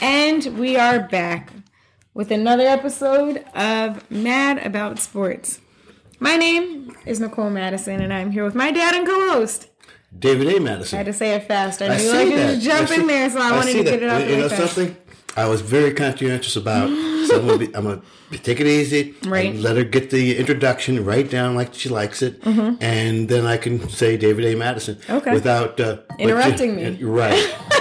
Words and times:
And 0.00 0.58
we 0.58 0.76
are 0.76 1.00
back 1.00 1.52
with 2.14 2.30
another 2.30 2.64
episode 2.66 3.44
of 3.54 4.08
Mad 4.10 4.64
About 4.64 4.98
Sports. 4.98 5.60
My 6.18 6.36
name 6.36 6.96
is 7.06 7.20
Nicole 7.20 7.50
Madison, 7.50 8.00
and 8.00 8.12
I'm 8.12 8.30
here 8.30 8.44
with 8.44 8.54
my 8.54 8.70
dad 8.70 8.94
and 8.94 9.06
co-host. 9.06 9.68
David 10.18 10.48
A. 10.54 10.60
Madison. 10.60 10.96
I 10.96 10.98
had 10.98 11.06
to 11.06 11.12
say 11.12 11.34
it 11.34 11.46
fast. 11.46 11.82
I 11.82 11.88
knew 11.88 12.10
I 12.10 12.22
you 12.22 12.30
see 12.30 12.36
to 12.36 12.60
jump 12.60 12.90
I 12.90 12.94
in 12.94 13.00
see- 13.02 13.06
there, 13.06 13.30
so 13.30 13.40
I, 13.40 13.52
wanted 13.52 13.72
see 13.72 13.78
to 13.78 13.84
get 13.84 14.02
it 14.02 14.08
out 14.08 14.28
You 14.28 14.36
know 14.38 14.48
fast. 14.48 14.74
something? 14.74 14.96
I 15.36 15.46
was 15.48 15.60
very 15.60 15.94
conscientious 15.94 16.56
about. 16.56 16.88
So 17.28 17.38
I'm 17.38 17.46
gonna, 17.46 17.58
be, 17.58 17.76
I'm 17.76 17.84
gonna 17.84 18.02
take 18.42 18.58
it 18.58 18.66
easy. 18.66 19.14
Right. 19.24 19.50
and 19.50 19.62
Let 19.62 19.76
her 19.76 19.84
get 19.84 20.10
the 20.10 20.36
introduction 20.36 21.04
right 21.04 21.30
down 21.30 21.54
like 21.54 21.72
she 21.74 21.88
likes 21.88 22.22
it, 22.22 22.44
and 22.44 23.28
then 23.28 23.46
I 23.46 23.56
can 23.56 23.88
say 23.88 24.16
David 24.16 24.44
A. 24.46 24.56
Madison. 24.56 24.96
Mm-hmm. 24.96 25.12
Okay. 25.12 25.32
Without 25.32 25.78
uh, 25.78 25.98
but 26.08 26.20
Interrupting 26.20 26.74
me. 26.76 27.02
Right. 27.04 27.56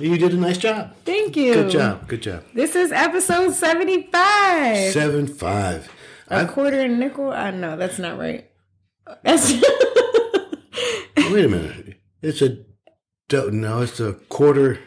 you 0.00 0.16
did 0.18 0.32
a 0.32 0.36
nice 0.36 0.58
job. 0.58 0.94
Thank 1.04 1.36
you. 1.36 1.54
Good 1.54 1.70
job. 1.70 2.08
Good 2.08 2.22
job. 2.22 2.44
This 2.54 2.74
is 2.74 2.90
episode 2.92 3.52
75. 3.54 4.92
Seven 4.92 5.26
five. 5.26 5.90
A 6.28 6.46
quarter 6.46 6.80
and 6.80 6.98
nickel? 6.98 7.30
Uh, 7.30 7.34
I 7.34 7.50
know 7.50 7.76
that's 7.76 7.98
not 7.98 8.18
right. 8.18 8.48
That's 9.24 9.52
Wait 11.16 11.44
a 11.44 11.48
minute. 11.48 11.96
It's 12.22 12.40
a 12.42 12.58
no. 13.50 13.82
It's 13.82 14.00
a 14.00 14.12
quarter. 14.28 14.78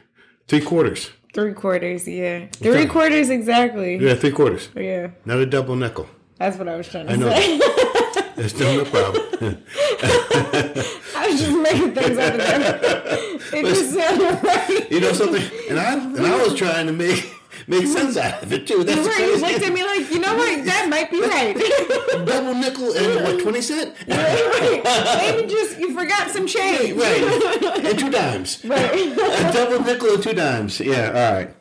Three 0.47 0.61
quarters. 0.61 1.11
three 1.33 1.53
quarters. 1.53 2.07
Yeah, 2.07 2.47
three 2.51 2.85
quarters 2.85 3.29
exactly. 3.29 3.97
Yeah, 3.97 4.15
three 4.15 4.31
quarters. 4.31 4.69
Yeah, 4.75 5.11
Not 5.25 5.39
a 5.39 5.45
double 5.45 5.75
nickel. 5.75 6.07
that's 6.37 6.57
what 6.57 6.67
I 6.67 6.75
was 6.75 6.87
trying 6.89 7.07
to 7.07 7.13
I 7.13 7.15
know. 7.15 7.29
say. 7.29 7.59
It's 8.35 8.51
still 8.55 8.77
no 8.77 8.83
problem. 8.89 9.21
I 9.41 11.27
was 11.29 11.39
just 11.39 11.55
making 11.55 11.93
things 11.93 12.17
up. 12.17 12.33
It 13.53 13.63
just 13.63 13.93
sounded 13.93 14.43
right. 14.43 14.72
You 14.93 14.99
know 15.01 15.13
something? 15.13 15.43
And 15.69 15.79
I 15.79 15.93
and 15.93 16.19
I 16.25 16.43
was 16.43 16.53
trying 16.55 16.85
to 16.87 16.93
make 16.93 17.33
make 17.67 17.87
sense 17.87 18.15
out 18.17 18.43
of 18.43 18.53
it 18.53 18.67
too. 18.67 18.83
That's 18.83 19.07
Right, 19.07 19.19
you 19.21 19.37
looked 19.41 19.63
at 19.65 19.73
me 19.73 19.83
like, 19.83 20.11
you 20.11 20.19
know 20.19 20.35
what? 20.35 20.65
That 20.65 20.87
might 20.89 21.09
be 21.09 21.19
right. 21.21 21.55
Double 22.27 22.53
nickel 22.53 22.91
and 22.95 23.23
what 23.23 23.41
twenty 23.41 23.61
cent? 23.61 23.95
Maybe 24.07 25.47
just 25.47 25.79
you 25.79 25.93
forgot 25.97 26.29
some 26.29 26.45
change. 26.47 26.97
right. 27.01 27.85
And 27.85 27.97
two 27.99 28.09
dimes. 28.11 28.63
Right. 28.65 28.93
A 29.17 29.51
double 29.53 29.83
nickel 29.83 30.13
and 30.13 30.23
two 30.23 30.33
dimes. 30.33 30.79
Yeah. 30.79 31.07
All 31.07 31.33
right. 31.37 31.55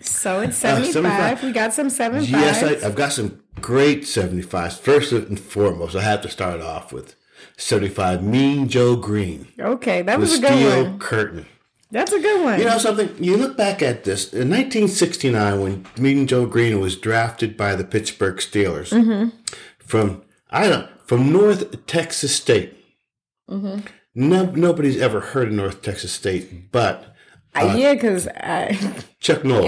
So 0.00 0.40
it's 0.40 0.56
Uh, 0.64 0.82
75. 0.82 0.92
75. 0.92 1.42
We 1.44 1.52
got 1.52 1.74
some 1.74 1.90
75. 1.90 2.30
Yes, 2.40 2.62
I, 2.62 2.86
I've 2.86 2.94
got 2.94 3.12
some 3.12 3.40
great 3.60 4.06
seventy 4.06 4.42
fives. 4.42 4.78
First 4.78 5.12
and 5.12 5.38
foremost, 5.38 5.94
I 5.96 6.02
have 6.02 6.22
to 6.22 6.28
start 6.28 6.60
off 6.60 6.92
with 6.92 7.14
seventy 7.56 7.88
five. 7.88 8.22
Mean 8.22 8.68
Joe 8.68 8.96
Green, 8.96 9.48
okay, 9.60 10.02
that 10.02 10.18
was 10.18 10.38
a 10.38 10.40
good 10.40 10.50
steel 10.52 10.84
one. 10.84 10.98
curtain. 10.98 11.46
That's 11.90 12.12
a 12.12 12.20
good 12.20 12.44
one. 12.44 12.58
You 12.58 12.66
know 12.66 12.78
something? 12.78 13.14
You 13.22 13.36
look 13.38 13.56
back 13.56 13.80
at 13.82 14.04
this 14.04 14.24
in 14.32 14.50
1969 14.50 15.60
when 15.62 15.86
Mean 15.96 16.26
Joe 16.26 16.44
Green 16.46 16.80
was 16.80 16.96
drafted 16.96 17.56
by 17.56 17.74
the 17.74 17.84
Pittsburgh 17.84 18.36
Steelers 18.36 18.90
Mm-hmm. 18.90 19.30
from 19.78 20.22
I 20.50 20.68
don't 20.68 20.88
from 21.06 21.32
North 21.32 21.86
Texas 21.86 22.34
State. 22.36 22.74
Mm-hmm. 23.50 23.86
No, 24.14 24.44
nobody's 24.50 25.00
ever 25.00 25.20
heard 25.20 25.48
of 25.48 25.54
North 25.54 25.80
Texas 25.82 26.12
State, 26.12 26.70
but 26.72 27.14
Uh, 27.54 27.74
yeah, 27.78 27.94
because 27.94 28.28
I 28.28 28.76
Chuck 29.20 29.44
Noll. 29.44 29.64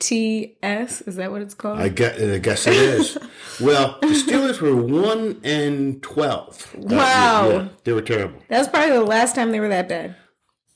NTS 0.00 1.06
is 1.06 1.16
that 1.16 1.30
what 1.30 1.42
it's 1.42 1.54
called? 1.54 1.78
I 1.78 1.88
guess, 1.88 2.20
I 2.20 2.38
guess 2.38 2.66
it 2.66 2.74
is. 2.74 3.18
well, 3.60 3.98
the 4.00 4.08
Steelers 4.08 4.60
were 4.60 4.74
one 4.74 5.40
and 5.44 6.02
twelve. 6.02 6.72
that 6.72 6.90
year. 6.90 6.98
Wow. 6.98 7.48
Yeah, 7.50 7.68
they 7.84 7.92
were 7.92 8.02
terrible. 8.02 8.40
That's 8.48 8.68
probably 8.68 8.92
the 8.92 9.02
last 9.04 9.34
time 9.34 9.52
they 9.52 9.60
were 9.60 9.68
that 9.68 9.88
bad. 9.88 10.16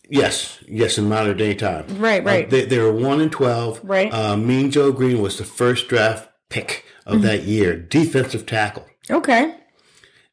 Yes, 0.09 0.59
yes, 0.69 0.99
in 0.99 1.09
modern 1.09 1.37
day 1.37 1.55
time. 1.55 1.85
Right, 1.99 2.23
Uh, 2.23 2.27
right. 2.27 2.51
they, 2.51 2.65
they 2.65 2.79
were 2.79 2.93
one 2.93 3.21
and 3.21 3.31
twelve. 3.33 3.81
Right. 3.83 4.13
Uh, 4.13 4.37
mean 4.37 4.71
Joe 4.71 4.93
Green 4.93 5.21
was 5.21 5.37
the 5.39 5.45
first 5.45 5.89
draft 5.89 6.29
pick 6.49 6.85
of 7.05 7.15
Mm-hmm. 7.19 7.23
that 7.27 7.43
year, 7.45 7.77
defensive 7.77 8.47
tackle, 8.47 8.87
Okay. 9.11 9.55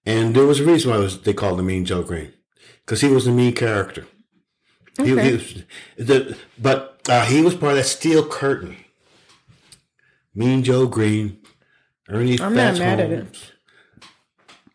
and 0.06 0.36
there 0.36 0.46
was 0.46 0.60
a 0.60 0.64
reason 0.66 0.92
why 0.92 0.98
was, 0.98 1.22
they 1.22 1.34
called 1.34 1.60
him 1.60 1.66
Mean 1.68 1.86
Joe 1.86 2.04
Green 2.04 2.34
because 2.86 3.02
he 3.02 3.10
was 3.10 3.26
a 3.28 3.32
mean 3.32 3.54
character. 3.54 4.06
Okay. 5.00 5.10
he 5.26 5.32
was, 5.34 5.64
the, 5.98 6.38
but 6.60 7.02
uh, 7.10 7.26
he 7.26 7.42
was 7.42 7.56
part 7.56 7.72
of 7.74 7.78
that 7.78 7.86
steel 7.86 8.24
curtain. 8.28 8.76
Mean 10.36 10.64
Joe 10.64 10.88
Green, 10.88 11.40
Ernie 12.10 12.40
I'm 12.40 12.54
not 12.56 12.78
Fats 12.78 12.80
mad 12.80 13.00
at 13.00 13.10
Holmes. 13.10 13.52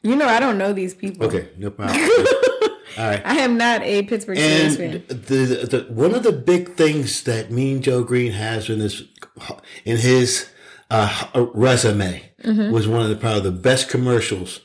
You 0.02 0.14
know, 0.16 0.26
I 0.26 0.38
don't 0.40 0.58
know 0.58 0.72
these 0.72 0.94
people. 0.94 1.26
Okay, 1.26 1.48
no 1.56 1.70
problem. 1.70 1.98
Right. 2.98 3.22
I 3.24 3.36
am 3.38 3.56
not 3.56 3.82
a 3.82 4.02
Pittsburgh 4.02 4.38
Steelers 4.38 4.78
And 4.80 5.04
fan. 5.04 5.04
the, 5.08 5.66
the 5.86 5.92
one 5.92 6.14
of 6.14 6.22
the 6.24 6.32
big 6.32 6.74
things 6.74 7.22
that 7.24 7.50
Mean 7.50 7.80
Joe 7.82 8.02
Green 8.02 8.32
has 8.32 8.68
in 8.68 8.80
his 8.80 9.04
in 9.84 9.98
his 9.98 10.48
uh, 10.90 11.46
resume 11.54 12.24
Mm-hmm. 12.44 12.70
was 12.72 12.86
one 12.86 13.02
of 13.02 13.08
the 13.08 13.16
probably 13.16 13.40
the 13.40 13.50
best 13.50 13.88
commercials 13.88 14.60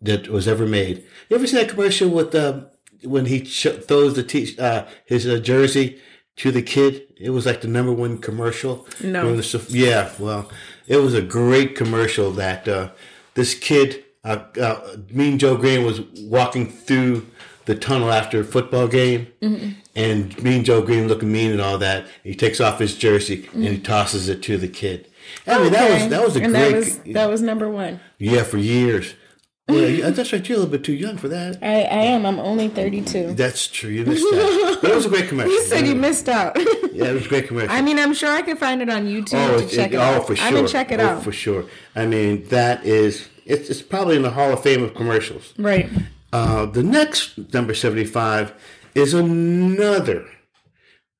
that 0.00 0.26
was 0.26 0.48
ever 0.48 0.66
made. 0.66 1.04
You 1.28 1.36
ever 1.36 1.46
see 1.46 1.56
that 1.56 1.68
commercial 1.68 2.08
with 2.08 2.34
uh, 2.34 2.62
when 3.04 3.26
he 3.26 3.44
sh- 3.44 3.68
throws 3.86 4.14
the 4.14 4.24
t- 4.24 4.56
uh, 4.58 4.86
his 5.06 5.24
uh, 5.24 5.38
jersey 5.38 6.00
to 6.38 6.50
the 6.50 6.62
kid? 6.62 7.02
It 7.20 7.30
was 7.30 7.46
like 7.46 7.60
the 7.60 7.68
number 7.68 7.92
one 7.92 8.18
commercial. 8.18 8.88
No. 9.00 9.36
the 9.36 9.66
yeah, 9.70 10.10
well, 10.18 10.50
it 10.88 10.96
was 10.96 11.14
a 11.14 11.22
great 11.22 11.76
commercial 11.76 12.32
that 12.32 12.66
uh, 12.66 12.90
this 13.34 13.54
kid, 13.54 14.02
uh, 14.24 14.38
uh, 14.60 14.96
Mean 15.10 15.38
Joe 15.38 15.56
Green, 15.56 15.86
was 15.86 16.00
walking 16.24 16.68
through 16.72 17.28
the 17.64 17.74
tunnel 17.74 18.12
after 18.12 18.40
a 18.40 18.44
football 18.44 18.88
game, 18.88 19.28
mm-hmm. 19.40 19.70
and 19.94 20.42
Mean 20.42 20.64
Joe 20.64 20.82
Green 20.82 21.08
looking 21.08 21.32
mean 21.32 21.52
and 21.52 21.60
all 21.60 21.78
that. 21.78 22.06
He 22.24 22.34
takes 22.34 22.60
off 22.60 22.78
his 22.78 22.96
jersey 22.96 23.48
and 23.52 23.64
he 23.64 23.70
mm-hmm. 23.70 23.82
tosses 23.82 24.28
it 24.28 24.42
to 24.44 24.56
the 24.56 24.68
kid. 24.68 25.08
I 25.46 25.62
mean, 25.62 25.72
that 25.72 25.90
was 25.90 26.08
that 26.10 26.24
was 26.24 26.36
a 26.36 26.42
and 26.42 26.52
great 26.52 26.70
that 26.70 26.76
was 26.76 26.98
that 26.98 27.30
was 27.30 27.42
number 27.42 27.68
one. 27.68 28.00
yeah 28.18 28.42
for 28.42 28.58
years. 28.58 29.14
Well, 29.68 30.10
that's 30.10 30.32
right. 30.32 30.46
You're 30.46 30.56
a 30.56 30.58
little 30.58 30.72
bit 30.72 30.84
too 30.84 30.92
young 30.92 31.16
for 31.16 31.28
that. 31.28 31.58
I, 31.62 31.82
I 31.82 32.02
am. 32.02 32.26
I'm 32.26 32.40
only 32.40 32.68
32. 32.68 33.34
That's 33.34 33.68
true. 33.68 33.90
You 33.90 34.04
missed 34.04 34.24
that. 34.24 34.78
But 34.82 34.90
it 34.90 34.94
was 34.94 35.06
a 35.06 35.08
great 35.08 35.28
commercial. 35.28 35.52
You 35.52 35.62
said 35.62 35.86
you 35.86 35.94
missed 35.94 36.28
out. 36.28 36.58
Yeah, 36.92 37.06
it 37.06 37.14
was 37.14 37.24
a 37.24 37.28
great 37.28 37.48
commercial. 37.48 37.70
I 37.70 37.80
mean, 37.80 37.98
I'm 37.98 38.12
sure 38.12 38.30
I 38.30 38.42
can 38.42 38.56
find 38.58 38.82
it 38.82 38.90
on 38.90 39.06
YouTube 39.06 39.32
oh, 39.34 39.58
to 39.58 39.64
it- 39.64 39.70
check 39.70 39.92
it, 39.92 39.94
it- 39.94 40.00
out. 40.00 40.20
oh, 40.20 40.24
for 40.24 40.36
sure. 40.36 40.46
I'm 40.46 40.52
gonna 40.52 40.68
check 40.68 40.90
it 40.92 41.00
oh, 41.00 41.06
out. 41.06 41.22
for 41.22 41.32
sure. 41.32 41.64
I 41.94 42.04
mean, 42.04 42.44
that 42.48 42.84
is 42.84 43.28
it's, 43.46 43.70
it's 43.70 43.82
probably 43.82 44.16
in 44.16 44.22
the 44.22 44.30
Hall 44.30 44.52
of 44.52 44.62
Fame 44.62 44.82
of 44.82 44.94
commercials. 44.94 45.54
Right. 45.56 45.88
Uh, 46.32 46.66
the 46.66 46.82
next 46.82 47.36
number 47.52 47.74
75 47.74 48.54
is 48.94 49.12
another 49.14 50.26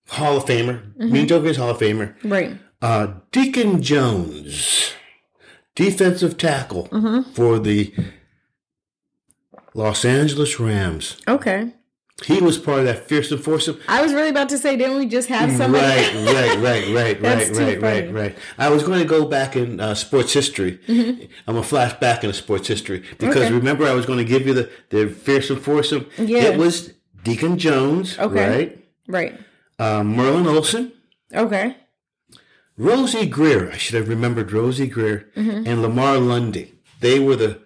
Hall 0.09 0.37
of 0.39 0.45
Famer, 0.47 0.93
Mm-hmm. 0.95 1.13
Mean 1.13 1.29
Joe 1.29 1.41
Green's 1.41 1.57
Hall 1.59 1.71
of 1.71 1.79
Famer, 1.79 2.15
Right. 2.25 2.59
uh, 2.81 3.15
Deacon 3.31 3.83
Jones, 3.83 4.93
defensive 5.75 6.37
tackle 6.39 6.89
Mm-hmm. 6.89 7.33
for 7.33 7.59
the 7.59 7.93
Los 9.75 10.05
Angeles 10.05 10.59
Rams. 10.61 11.17
Okay. 11.27 11.73
He 12.25 12.41
was 12.41 12.57
part 12.59 12.81
of 12.81 12.85
that 12.85 13.09
fearsome 13.09 13.39
foursome. 13.41 13.81
I 13.89 14.01
was 14.03 14.13
really 14.13 14.29
about 14.29 14.49
to 14.51 14.59
say, 14.59 14.77
didn't 14.77 14.97
we 14.99 15.07
just 15.07 15.29
have 15.29 15.51
somebody? 15.51 15.85
Right, 15.85 16.15
right, 16.59 16.59
right, 16.59 16.89
right, 16.93 17.21
right, 17.23 17.51
right, 17.57 17.81
right, 17.83 18.13
right. 18.13 18.39
I 18.59 18.69
was 18.69 18.85
going 18.85 19.01
to 19.01 19.05
go 19.07 19.25
back 19.27 19.57
in 19.57 19.81
uh, 19.81 19.95
sports 19.95 20.33
history. 20.33 20.79
I'm 20.89 21.29
gonna 21.47 21.63
flash 21.65 21.95
back 21.95 22.23
into 22.23 22.35
sports 22.35 22.69
history 22.69 23.01
because 23.19 23.19
Mm-hmm. 23.35 23.39
Okay. 23.47 23.53
remember 23.53 23.87
I 23.87 23.95
was 23.95 24.07
going 24.07 24.19
to 24.19 24.25
give 24.25 24.47
you 24.47 24.55
the 24.55 24.71
the 24.91 25.09
fearsome 25.09 25.59
foursome. 25.59 26.07
Yeah. 26.17 26.45
It 26.45 26.59
was 26.59 26.93
Deacon 27.25 27.59
Jones, 27.59 28.17
Okay. 28.19 28.49
right? 28.49 28.85
Right. 29.09 29.41
Uh, 29.79 30.05
Merlin 30.05 30.47
Olsen. 30.47 30.93
Okay. 31.35 31.77
Rosey 32.79 33.27
Grier. 33.29 33.71
I 33.73 33.77
should 33.77 33.95
have 33.97 34.09
remembered 34.09 34.51
Rosey 34.53 34.87
Grier 34.91 35.29
Mm-hmm. 35.37 35.67
and 35.67 35.83
Lamar 35.83 36.19
Lundy. 36.19 36.75
They 37.01 37.19
were 37.19 37.37
the 37.37 37.61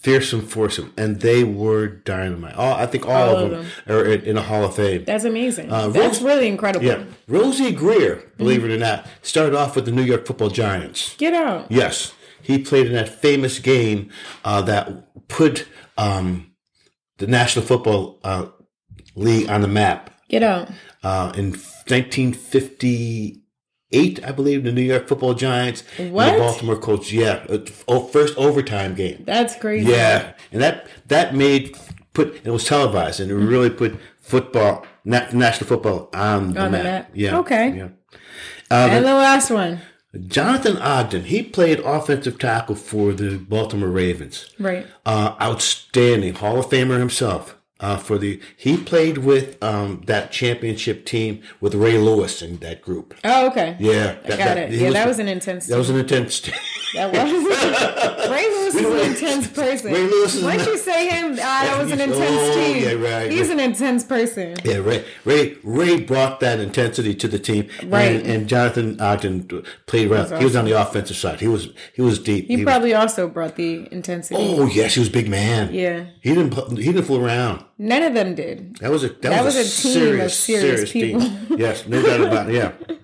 fearsome 0.00 0.40
foursome, 0.46 0.92
and 0.96 1.20
they 1.20 1.44
were 1.44 1.86
dynamite. 1.86 2.54
All 2.54 2.74
I 2.74 2.86
think 2.86 3.06
all, 3.06 3.12
All 3.12 3.36
of 3.36 3.42
of 3.44 3.50
them, 3.50 3.66
are 3.96 4.04
in, 4.06 4.22
in 4.22 4.36
a 4.36 4.42
Hall 4.42 4.64
of 4.64 4.74
Fame. 4.74 5.04
That's 5.04 5.24
amazing. 5.24 5.70
Uh, 5.70 5.88
That's 5.88 6.20
really 6.22 6.48
incredible. 6.48 6.86
Yeah, 6.86 7.04
Rosey 7.28 7.72
Grier, 7.76 8.22
believe 8.38 8.62
Mm-hmm. 8.62 8.70
it 8.70 8.74
or 8.74 8.78
not, 8.78 9.06
started 9.22 9.54
off 9.54 9.76
with 9.76 9.84
the 9.84 9.92
New 9.92 10.02
York 10.02 10.26
Football 10.26 10.48
Giants. 10.48 11.14
Get 11.16 11.34
out. 11.34 11.66
Yes, 11.70 12.12
he 12.42 12.58
played 12.58 12.86
in 12.86 12.92
that 12.94 13.08
famous 13.08 13.58
game 13.58 14.10
uh, 14.44 14.62
that 14.62 15.28
put 15.28 15.68
um, 15.98 16.52
the 17.18 17.26
National 17.26 17.64
Football 17.64 18.18
uh, 18.24 18.46
League 19.14 19.50
on 19.50 19.60
the 19.60 19.68
map 19.68 20.10
Get 20.28 20.42
out. 20.42 20.70
uh, 21.02 21.32
in 21.36 21.50
1958. 21.50 23.39
I 23.92 24.32
believe 24.32 24.62
the 24.64 24.72
New 24.72 24.82
York 24.82 25.08
Football 25.08 25.34
Giants 25.34 25.82
and 25.98 26.08
the 26.08 26.12
Baltimore 26.38 26.76
Colts. 26.76 27.12
Yeah, 27.12 27.44
uh, 27.48 27.58
oh, 27.88 28.06
first 28.06 28.36
overtime 28.38 28.94
game. 28.94 29.24
That's 29.26 29.56
crazy. 29.56 29.90
Yeah, 29.90 30.34
and 30.52 30.62
that 30.62 30.86
that 31.08 31.34
made 31.34 31.76
put 32.12 32.40
it 32.44 32.50
was 32.50 32.64
televised 32.64 33.20
and 33.20 33.30
it 33.30 33.34
really 33.34 33.70
put 33.70 33.98
football, 34.20 34.86
na- 35.04 35.26
national 35.32 35.66
football 35.68 36.08
on 36.14 36.52
the 36.54 36.60
On 36.60 36.70
the 36.72 36.78
map. 36.78 36.84
map. 36.84 37.10
Yeah. 37.14 37.38
Okay. 37.38 37.72
Yeah. 37.76 37.88
Uh, 38.70 38.88
And 38.90 39.04
the 39.04 39.14
last 39.14 39.50
one. 39.50 39.80
Jonathan 40.26 40.76
Ogden, 40.78 41.24
he 41.24 41.40
played 41.42 41.78
offensive 41.80 42.36
tackle 42.38 42.74
for 42.74 43.12
the 43.12 43.38
Baltimore 43.38 43.88
Ravens. 43.90 44.50
Right. 44.58 44.84
Uh, 45.06 45.36
outstanding 45.40 46.34
Hall 46.34 46.58
of 46.58 46.66
Famer 46.68 46.98
himself. 46.98 47.56
Uh, 47.80 47.96
for 47.96 48.18
the 48.18 48.40
he 48.56 48.76
played 48.76 49.18
with 49.18 49.62
um, 49.62 50.02
that 50.06 50.30
championship 50.30 51.04
team 51.04 51.42
with 51.60 51.74
Ray 51.74 51.98
Lewis 51.98 52.42
in 52.42 52.58
that 52.58 52.82
group. 52.82 53.14
Oh, 53.24 53.48
okay. 53.48 53.76
Yeah, 53.78 54.16
I 54.24 54.28
got 54.36 54.58
it. 54.58 54.70
he 54.70 54.84
Yeah, 54.84 54.90
that 54.90 55.08
was 55.08 55.18
an 55.18 55.28
intense. 55.28 55.66
that 55.66 55.78
was 55.78 55.90
an 55.90 55.96
intense. 55.96 56.48
That 56.94 57.12
was 57.12 58.30
Ray 58.30 58.48
Lewis 58.48 58.74
is 58.74 58.84
an 58.86 59.10
intense 59.12 59.46
person. 59.48 59.92
Ray 59.92 60.02
Lewis 60.08 60.34
is 60.34 60.42
Once 60.44 60.66
you 60.66 60.76
say 60.76 61.08
him, 61.08 61.32
ah, 61.34 61.36
that 61.64 61.82
was 61.82 61.92
an 61.92 62.00
intense 62.00 62.20
oh, 62.22 62.54
team. 62.54 62.82
yeah, 62.82 62.92
right, 63.18 63.30
He's 63.30 63.42
right. 63.48 63.50
an 63.52 63.60
intense 63.60 64.02
person. 64.04 64.56
yeah, 64.64 64.76
Ray 64.78 65.04
Ray 65.24 65.56
Ray 65.62 66.00
brought 66.00 66.40
that 66.40 66.58
intensity 66.58 67.14
to 67.14 67.28
the 67.28 67.38
team, 67.38 67.68
Right. 67.84 68.16
And, 68.16 68.26
and 68.26 68.48
Jonathan 68.48 69.00
Ogden 69.00 69.64
played 69.86 70.10
around. 70.10 70.36
He 70.38 70.44
was 70.44 70.56
on 70.56 70.64
the 70.64 70.80
offensive 70.80 71.16
side. 71.16 71.40
He 71.40 71.48
was 71.48 71.68
he 71.94 72.02
was 72.02 72.18
deep. 72.18 72.46
He 72.46 72.56
was- 72.56 72.64
probably 72.64 72.94
also 72.94 73.28
brought 73.28 73.56
the 73.56 73.86
intensity. 73.92 74.34
oh 74.38 74.66
yes, 74.66 74.94
he 74.94 75.00
was 75.00 75.08
a 75.08 75.12
big 75.12 75.28
man. 75.28 75.72
Yeah, 75.72 76.06
He 76.20 76.34
didn't 76.34 76.54
he 76.78 76.86
didn't 76.92 77.04
fool 77.04 77.24
around. 77.24 77.64
none 77.78 78.02
of 78.02 78.14
them 78.14 78.34
did. 78.34 78.76
That 78.78 78.90
was 78.90 79.04
a 79.04 79.08
that, 79.08 79.22
That 79.22 79.44
was, 79.44 79.54
a, 79.54 79.58
was 79.58 79.78
a 79.78 79.82
team 79.82 79.92
serious, 79.92 80.32
of 80.32 80.38
serious 80.38 80.90
team. 80.92 81.46
yes, 81.56 81.86
no 81.86 82.02
doubt 82.02 82.20
about 82.20 82.48
it. 82.50 82.54
Yeah. 82.56 82.72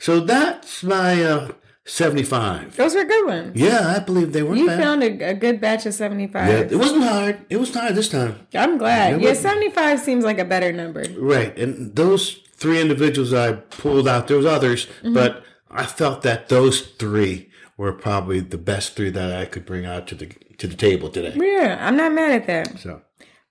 So 0.00 0.20
that's 0.20 0.84
my 0.84 1.24
uh, 1.24 1.48
seventy-five. 1.88 2.76
Those 2.76 2.94
were 2.94 3.04
good 3.04 3.26
ones. 3.26 3.52
Yeah, 3.56 3.94
I 3.96 3.98
believe 3.98 4.32
they 4.32 4.42
weren't 4.42 4.58
You 4.58 4.66
bad. 4.66 4.80
found 4.80 5.02
a, 5.02 5.30
a 5.30 5.34
good 5.34 5.60
batch 5.60 5.86
of 5.86 5.94
75. 5.94 6.48
yeah, 6.48 6.54
it 6.60 6.76
wasn't 6.76 7.04
hard. 7.04 7.38
It 7.50 7.56
was 7.56 7.72
hard 7.74 7.94
this 7.94 8.08
time. 8.08 8.46
I'm 8.54 8.78
glad. 8.78 9.20
Yeah, 9.20 9.34
seventy 9.34 9.70
five 9.70 9.98
seems 10.00 10.24
like 10.24 10.38
a 10.38 10.44
better 10.44 10.72
number. 10.72 11.04
Right, 11.18 11.56
and 11.58 11.94
those 11.96 12.34
three 12.56 12.80
individuals 12.80 13.32
I 13.32 13.52
pulled 13.52 14.06
out. 14.08 14.28
There 14.28 14.36
was 14.36 14.46
others, 14.46 14.86
Mm-hmm. 15.02 15.14
but 15.14 15.44
I 15.70 15.84
felt 15.86 16.22
that 16.22 16.48
those 16.48 16.80
three 16.80 17.50
were 17.76 17.92
probably 17.92 18.40
the 18.40 18.58
best 18.58 18.96
three 18.96 19.10
that 19.10 19.32
I 19.32 19.44
could 19.44 19.64
bring 19.66 19.84
out 19.86 20.06
to 20.08 20.14
the 20.14 20.26
to 20.58 20.66
the 20.66 20.74
table 20.76 21.08
today. 21.08 21.32
Yeah, 21.36 21.78
I'm 21.80 21.96
not 21.96 22.12
mad 22.12 22.32
at 22.32 22.46
that. 22.46 22.78
So 22.80 23.02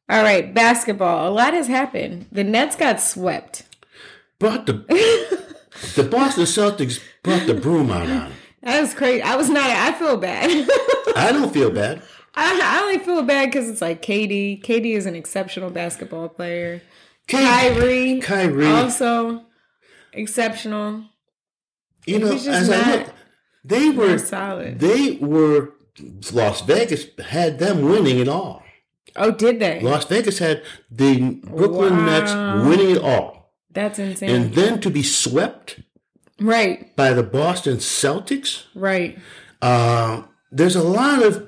All 0.10 0.24
right, 0.24 0.54
basketball. 0.54 1.30
A 1.30 1.32
lot 1.34 1.54
has 1.54 1.68
happened. 1.68 2.26
The 2.32 2.44
Nets 2.44 2.76
got 2.76 3.00
swept. 3.02 3.64
brought 4.40 4.66
the 4.66 4.76
the 5.96 6.04
Boston 6.04 6.44
Celtics 6.44 7.02
brought 7.24 7.46
the 7.48 7.54
broom 7.54 7.92
out 7.92 8.10
on. 8.10 8.32
That 8.64 8.82
was 8.82 8.94
crazy. 8.94 9.22
I 9.22 9.36
was 9.36 9.50
not. 9.50 9.70
I 9.70 9.94
feel 9.94 10.18
bad. 10.18 10.50
I 11.16 11.32
don't 11.32 11.54
feel 11.54 11.72
bad. 11.72 12.02
I, 12.36 12.60
I 12.64 12.82
only 12.84 13.00
feel 13.00 13.24
bad 13.24 13.48
because 13.52 13.70
it's 13.70 13.82
like 13.82 14.02
KD. 14.02 14.64
KD 14.64 14.96
is 14.96 15.06
an 15.06 15.16
exceptional 15.16 15.70
basketball 15.70 16.30
player. 16.30 16.82
Ky- 17.28 17.38
Kyrie, 17.38 18.20
Kyrie, 18.22 18.66
also 18.68 19.44
exceptional. 20.14 21.04
you 22.06 22.20
know, 22.20 22.32
as 22.32 22.70
I 22.70 22.92
look, 22.98 23.08
they 23.64 23.90
were 23.90 24.18
solid. 24.18 24.80
they 24.80 25.18
were 25.22 25.74
Las 26.32 26.62
Vegas 26.62 27.06
had 27.30 27.60
them 27.60 27.84
winning 27.84 28.20
it 28.20 28.28
all. 28.28 28.64
Oh, 29.16 29.32
did 29.32 29.60
they? 29.60 29.80
Las 29.82 30.06
Vegas 30.06 30.40
had 30.40 30.64
the 30.92 31.32
Brooklyn 31.44 31.98
Wow. 31.98 32.06
Nets 32.06 32.68
winning 32.68 32.92
it 32.96 33.02
all, 33.02 33.37
That's 33.78 34.00
insane. 34.00 34.30
and 34.30 34.54
then 34.56 34.80
to 34.82 34.90
be 34.90 35.04
swept 35.04 35.80
right, 36.40 36.96
by 36.96 37.14
the 37.14 37.22
Boston 37.24 37.78
Celtics. 37.78 38.64
right. 38.74 39.18
Uh, 39.62 40.24
there's 40.52 40.76
a 40.76 40.84
lot 40.84 41.22
of, 41.24 41.48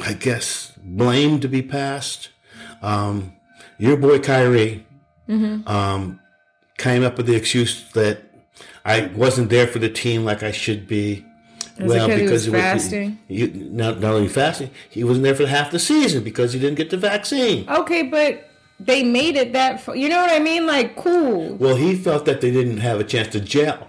I 0.00 0.12
guess, 0.12 0.72
blame 0.82 1.40
to 1.40 1.48
be 1.48 1.62
passed. 1.62 2.28
Um, 2.82 3.32
your 3.78 3.96
boy 3.96 4.18
Kyrie 4.18 4.86
Mm-hmm. 5.26 5.66
um, 5.66 6.20
came 6.76 7.02
up 7.02 7.16
with 7.16 7.24
the 7.26 7.34
excuse 7.34 7.90
that 7.92 8.18
I 8.84 9.06
wasn't 9.06 9.48
there 9.48 9.66
for 9.66 9.78
the 9.78 9.88
team 9.88 10.22
like 10.26 10.42
I 10.42 10.52
should 10.52 10.86
be. 10.86 11.24
Is 11.78 11.92
because 11.94 12.44
he 12.44 12.50
was- 12.50 12.60
fasting? 12.60 13.18
he- 13.26 13.46
not, 13.46 14.00
not 14.00 14.12
only 14.12 14.28
fasting, 14.28 14.68
he 14.90 15.02
wasn't 15.02 15.24
there 15.24 15.34
for 15.34 15.46
half 15.46 15.70
the 15.70 15.78
season 15.78 16.22
because 16.22 16.52
he 16.52 16.60
didn't 16.60 16.76
get 16.76 16.90
the 16.90 16.98
vaccine. 16.98 17.66
Okay, 17.70 18.02
but 18.02 18.50
they 18.80 19.02
made 19.02 19.36
it 19.36 19.52
that. 19.52 19.80
Far. 19.80 19.96
You 19.96 20.08
know 20.08 20.20
what 20.20 20.30
I 20.30 20.38
mean? 20.38 20.66
Like, 20.66 20.96
cool. 20.96 21.54
Well, 21.56 21.76
he 21.76 21.94
felt 21.94 22.24
that 22.26 22.40
they 22.40 22.50
didn't 22.50 22.78
have 22.78 23.00
a 23.00 23.04
chance 23.04 23.28
to 23.28 23.40
gel. 23.40 23.86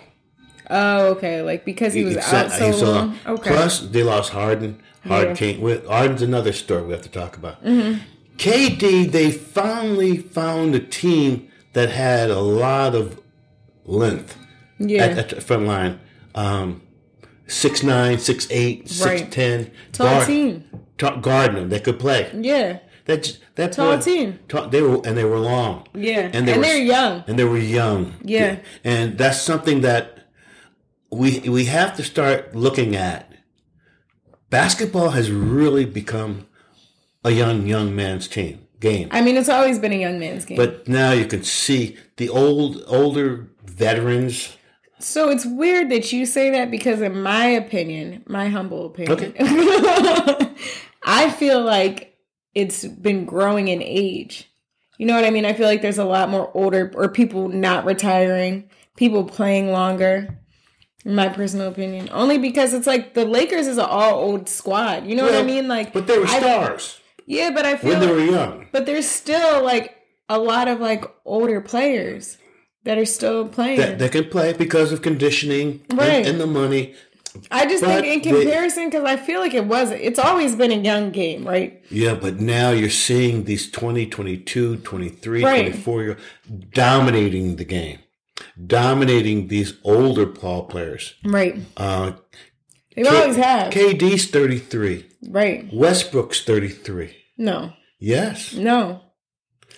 Oh, 0.69 1.07
okay. 1.09 1.41
Like 1.41 1.65
because 1.65 1.93
he 1.93 2.03
was 2.03 2.17
out 2.17 2.51
so 2.51 2.69
long. 2.85 3.17
Okay. 3.25 3.51
Plus, 3.51 3.81
they 3.81 4.03
lost 4.03 4.31
Harden. 4.31 4.81
Harden 5.05 5.29
Yeah. 5.29 5.35
came. 5.35 5.61
With, 5.61 5.85
Harden's 5.85 6.21
another 6.23 6.51
story 6.53 6.83
we 6.83 6.91
have 6.93 7.03
to 7.03 7.09
talk 7.09 7.37
about. 7.37 7.63
Mm-hmm. 7.63 7.99
KD, 8.37 9.11
they 9.11 9.31
finally 9.31 10.17
found 10.17 10.75
a 10.75 10.79
team 10.79 11.47
that 11.73 11.89
had 11.89 12.29
a 12.29 12.39
lot 12.39 12.95
of 12.95 13.21
length 13.85 14.37
yeah. 14.79 15.03
at, 15.05 15.17
at 15.17 15.29
the 15.29 15.41
front 15.41 15.67
line. 15.67 15.99
Um, 16.33 16.81
six 17.47 17.83
nine, 17.83 18.17
six 18.19 18.47
eight, 18.49 18.89
six 18.89 19.05
Right. 19.21 19.31
ten. 19.31 19.71
Tall 19.91 20.25
team. 20.25 20.63
Ta- 20.97 21.17
Gardner, 21.17 21.65
they 21.65 21.79
could 21.79 21.99
play. 21.99 22.31
Yeah. 22.33 22.79
That 23.05 23.23
j- 23.23 23.33
that 23.55 23.71
Tall 23.73 23.95
boy- 23.97 24.01
team. 24.01 24.39
ta- 24.47 24.67
they 24.67 24.81
were 24.81 24.99
and 25.05 25.15
they 25.17 25.23
were 25.23 25.39
long. 25.39 25.87
Yeah. 25.93 26.21
And 26.25 26.35
And, 26.35 26.47
they 26.47 26.55
were- 26.57 26.63
they're 26.63 26.77
young. 26.83 27.23
and 27.27 27.37
they 27.39 27.43
were 27.43 27.57
young. 27.57 28.15
Yeah. 28.23 28.57
and 28.83 29.17
that's 29.17 29.41
something 29.41 29.81
that 29.81 30.19
we 31.11 31.39
we 31.47 31.65
have 31.65 31.95
to 31.97 32.03
start 32.03 32.55
looking 32.55 32.95
at. 32.95 33.31
Basketball 34.49 35.09
has 35.11 35.31
really 35.31 35.85
become 35.85 36.47
a 37.23 37.31
young 37.31 37.67
young 37.67 37.95
man's 37.95 38.27
team 38.27 38.59
game, 38.79 39.07
I 39.11 39.21
mean, 39.21 39.35
it's 39.37 39.49
always 39.49 39.79
been 39.79 39.93
a 39.93 39.99
young 39.99 40.19
man's 40.19 40.45
game. 40.45 40.57
but 40.57 40.87
now 40.87 41.11
you 41.11 41.25
can 41.25 41.43
see 41.43 41.95
the 42.17 42.29
old 42.29 42.83
older 42.87 43.47
veterans. 43.65 44.57
so 44.99 45.29
it's 45.29 45.45
weird 45.45 45.89
that 45.89 46.11
you 46.13 46.25
say 46.25 46.49
that 46.51 46.69
because, 46.69 47.01
in 47.01 47.21
my 47.21 47.45
opinion, 47.47 48.23
my 48.27 48.49
humble 48.49 48.85
opinion, 48.87 49.33
I 51.03 51.29
feel 51.37 51.61
like 51.63 52.14
it's 52.55 52.85
been 52.85 53.25
growing 53.25 53.67
in 53.67 53.81
age. 53.83 54.49
You 54.97 55.05
know 55.05 55.13
what 55.15 55.25
I 55.25 55.29
mean? 55.29 55.45
I 55.45 55.53
feel 55.53 55.67
like 55.67 55.81
there's 55.81 55.97
a 55.97 56.05
lot 56.05 56.29
more 56.29 56.49
older 56.55 56.91
or 56.95 57.09
people 57.09 57.49
not 57.49 57.85
retiring, 57.85 58.69
people 58.95 59.25
playing 59.25 59.71
longer. 59.71 60.39
In 61.03 61.13
my 61.13 61.29
personal 61.29 61.67
opinion, 61.67 62.09
only 62.11 62.39
because 62.39 62.73
it's 62.73 62.87
like 62.87 63.13
the 63.13 63.25
Lakers 63.25 63.67
is 63.67 63.77
an 63.77 63.85
all 63.85 64.15
old 64.23 64.49
squad. 64.49 65.05
You 65.05 65.15
know 65.15 65.23
what 65.23 65.35
I 65.35 65.43
mean? 65.43 65.67
Like, 65.67 65.93
But 65.93 66.07
they 66.07 66.17
were 66.17 66.25
I- 66.25 66.39
stars 66.39 66.99
yeah, 67.27 67.51
but 67.51 67.63
I 67.63 67.77
feel 67.77 67.91
when 67.91 67.99
they 67.99 68.07
like- 68.07 68.15
were 68.15 68.23
young. 68.25 68.67
But 68.71 68.87
there's 68.87 69.07
still 69.07 69.63
like 69.63 69.95
a 70.29 70.39
lot 70.39 70.67
of 70.67 70.79
like 70.79 71.05
older 71.23 71.61
players 71.61 72.39
that 72.85 72.97
are 72.97 73.05
still 73.05 73.47
playing. 73.47 73.77
That 73.77 73.99
they 73.99 74.09
can 74.09 74.29
play 74.29 74.53
because 74.53 74.91
of 74.91 75.03
conditioning 75.03 75.81
and- 75.91 75.99
Right. 75.99 76.25
and, 76.25 76.39
the 76.41 76.47
money. 76.47 76.95
I 77.51 77.65
just 77.65 77.83
but 77.83 78.01
think 78.03 78.25
in 78.25 78.33
comparison, 78.33 78.85
because 78.89 79.03
I 79.03 79.17
feel 79.17 79.39
like 79.39 79.53
it 79.53 79.65
was, 79.65 79.91
it's 79.91 80.19
always 80.19 80.55
been 80.55 80.71
a 80.71 80.75
young 80.81 81.11
game, 81.11 81.47
right? 81.47 81.83
Yeah, 81.89 82.13
but 82.15 82.39
now 82.39 82.71
you're 82.71 82.89
seeing 82.89 83.43
these 83.45 83.69
20, 83.71 84.05
22, 84.07 84.77
23, 84.77 85.43
Right. 85.43 85.61
24 85.71 86.03
year 86.03 86.17
dominating 86.71 87.55
the 87.57 87.65
game, 87.65 87.99
dominating 88.65 89.47
these 89.47 89.73
older 89.83 90.25
ball 90.25 90.63
players. 90.65 91.13
Right. 91.23 91.57
Uh, 91.77 92.13
They 92.95 93.03
K- 93.03 93.09
always 93.09 93.35
have. 93.35 93.73
KD's 93.73 94.27
33. 94.27 95.05
right. 95.29 95.67
Westbrook's 95.73 96.41
33. 96.43 97.15
No. 97.37 97.73
Yes. 97.99 98.53
No. 98.53 99.01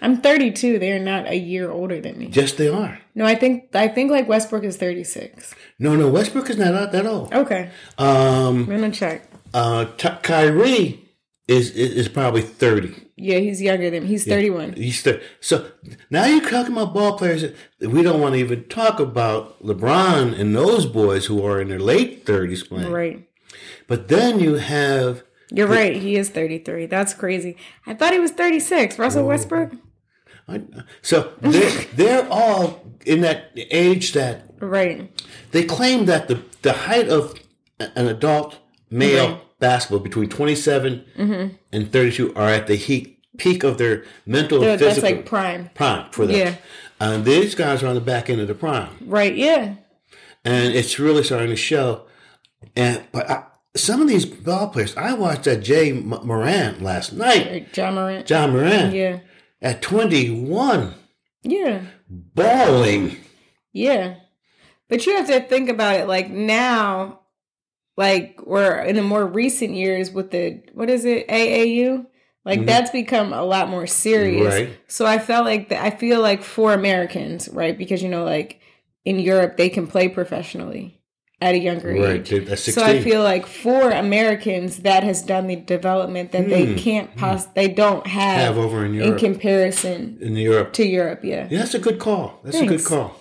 I'm 0.01 0.21
32. 0.21 0.79
They're 0.79 0.99
not 0.99 1.27
a 1.27 1.35
year 1.35 1.71
older 1.71 1.99
than 1.99 2.17
me. 2.19 2.29
Yes, 2.31 2.53
they 2.53 2.67
are. 2.69 2.99
No, 3.15 3.25
I 3.25 3.35
think 3.35 3.75
I 3.75 3.87
think 3.87 4.11
like 4.11 4.27
Westbrook 4.27 4.63
is 4.63 4.77
36. 4.77 5.53
No, 5.79 5.95
no, 5.95 6.09
Westbrook 6.09 6.49
is 6.49 6.57
not 6.57 6.91
that 6.91 7.05
old. 7.05 7.33
Okay. 7.33 7.69
Um, 7.97 8.59
I'm 8.63 8.65
gonna 8.65 8.91
check. 8.91 9.23
uh, 9.53 9.85
Ty- 9.97 10.19
Kyrie 10.23 11.03
is, 11.47 11.71
is 11.71 11.93
is 11.93 12.07
probably 12.07 12.41
30. 12.41 12.93
Yeah, 13.19 13.39
he's 13.39 13.59
younger 13.61 13.89
than 13.89 14.03
me. 14.03 14.09
he's 14.09 14.25
31. 14.25 14.73
He's 14.73 15.01
thir- 15.01 15.21
so 15.39 15.71
now 16.11 16.25
you're 16.25 16.47
talking 16.47 16.73
about 16.73 16.93
ball 16.93 17.17
players. 17.17 17.41
that 17.79 17.89
We 17.89 18.03
don't 18.03 18.21
want 18.21 18.35
to 18.35 18.39
even 18.39 18.65
talk 18.65 18.99
about 18.99 19.63
LeBron 19.63 20.39
and 20.39 20.55
those 20.55 20.85
boys 20.85 21.25
who 21.25 21.43
are 21.43 21.59
in 21.59 21.69
their 21.69 21.79
late 21.79 22.25
30s 22.27 22.67
playing. 22.67 22.91
Right. 22.91 23.27
But 23.87 24.07
then 24.09 24.39
you 24.39 24.55
have 24.55 25.23
You're 25.51 25.65
right. 25.67 25.95
He 25.95 26.15
is 26.17 26.29
33. 26.29 26.85
That's 26.85 27.15
crazy. 27.15 27.57
I 27.87 27.95
thought 27.95 28.13
he 28.13 28.19
was 28.19 28.31
36. 28.31 28.99
Russell 28.99 29.25
Westbrook. 29.25 29.71
I- 30.47 30.61
so 31.01 31.33
they're, 31.41 31.85
they're 31.95 32.27
all 32.29 32.85
in 33.05 33.21
that 33.21 33.51
age 33.55 34.13
that 34.13 34.43
Right. 34.59 35.11
they 35.51 35.63
claim 35.63 36.05
that 36.05 36.27
the, 36.27 36.41
the 36.61 36.73
height 36.73 37.09
of 37.09 37.35
an 37.79 38.07
adult 38.07 38.57
male 38.89 39.41
basketball 39.59 39.99
between 39.99 40.29
27 40.29 41.05
mm-hmm. 41.17 41.55
and 41.71 41.91
32 41.91 42.33
are 42.35 42.49
at 42.49 42.67
the 42.67 42.75
heat, 42.75 43.19
peak 43.37 43.63
of 43.63 43.77
their 43.77 44.03
mental 44.25 44.59
Dude, 44.59 44.69
and 44.69 44.79
that's 44.79 44.95
physical 44.95 45.17
like 45.17 45.25
prime. 45.25 45.69
prime 45.75 46.09
for 46.11 46.25
them. 46.25 46.35
Yeah. 46.37 46.55
And 46.99 47.25
these 47.25 47.53
guys 47.55 47.83
are 47.83 47.87
on 47.87 47.95
the 47.95 48.01
back 48.01 48.29
end 48.29 48.41
of 48.41 48.47
the 48.47 48.55
prime. 48.55 48.89
Right. 49.01 49.35
Yeah. 49.35 49.75
and 50.43 50.73
it's 50.73 50.97
really 50.97 51.23
starting 51.23 51.49
to 51.49 51.55
show. 51.55 52.05
And 52.75 53.03
but 53.11 53.29
I, 53.29 53.43
some 53.75 54.01
of 54.01 54.07
these 54.07 54.25
ball 54.25 54.69
players, 54.69 54.95
I 54.97 55.13
watched 55.13 55.43
that 55.43 55.67
Ja 55.67 55.93
Morant 55.93 56.81
last 56.81 57.13
night, 57.13 57.71
John 57.73 57.93
Moran. 57.95 58.25
John 58.25 58.51
Moran, 58.53 58.91
Yeah. 58.95 59.19
At 59.61 59.81
21, 59.81 60.93
Yeah. 61.43 61.81
balling. 62.09 63.17
Yeah. 63.73 64.15
But 64.89 65.05
you 65.05 65.17
have 65.17 65.27
to 65.27 65.41
think 65.41 65.69
about 65.69 65.95
it 65.95 66.07
like 66.07 66.29
now, 66.29 67.21
like 67.97 68.39
we're 68.45 68.79
in 68.81 68.95
the 68.95 69.01
more 69.01 69.25
recent 69.25 69.73
years 69.73 70.11
with 70.11 70.31
the, 70.31 70.61
what 70.73 70.89
is 70.89 71.05
it, 71.05 71.27
AAU? 71.27 72.05
Like 72.45 72.59
mm-hmm. 72.59 72.67
that's 72.67 72.91
become 72.91 73.33
a 73.33 73.43
lot 73.43 73.69
more 73.69 73.87
serious. 73.87 74.53
Right. 74.53 74.79
So 74.87 75.05
I 75.05 75.19
felt 75.19 75.45
like 75.45 75.69
that. 75.69 75.83
I 75.83 75.89
feel 75.89 76.21
like 76.21 76.43
for 76.43 76.73
Americans, 76.73 77.49
right? 77.49 77.77
Because 77.77 78.01
you 78.01 78.07
know, 78.07 78.23
like 78.23 78.61
in 79.03 79.19
Europe, 79.19 79.57
they 79.57 79.67
can 79.67 79.85
play 79.85 80.07
professionally 80.07 80.96
at 81.39 81.53
a 81.53 81.57
younger 81.59 81.93
Right, 81.93 82.31
age. 82.33 82.57
So 82.59 82.83
I 82.83 82.99
feel 82.99 83.21
like 83.21 83.45
for 83.45 83.91
Americans, 83.91 84.77
that 84.77 85.03
has 85.03 85.21
done 85.21 85.45
the 85.47 85.55
development 85.55 86.31
that 86.31 86.49
they 86.49 86.73
can't 86.75 87.15
poss- 87.15 87.45
they 87.47 87.67
don't 87.67 88.07
have, 88.07 88.39
Hmm. 88.39 88.45
Have 88.55 88.57
over 88.57 88.83
in 88.85 88.93
Europe 88.95 89.13
in 89.23 89.33
comparison 89.33 90.17
in 90.19 90.35
Europe. 90.35 90.73
to 90.73 90.85
Europe. 90.85 91.19
Yeah. 91.23 91.47
Yeah, 91.49 91.59
that's 91.59 91.75
a 91.75 91.79
good 91.79 91.99
call. 91.99 92.39
That's 92.43 92.57
a 92.59 92.65
good 92.65 92.83
call. 92.83 93.15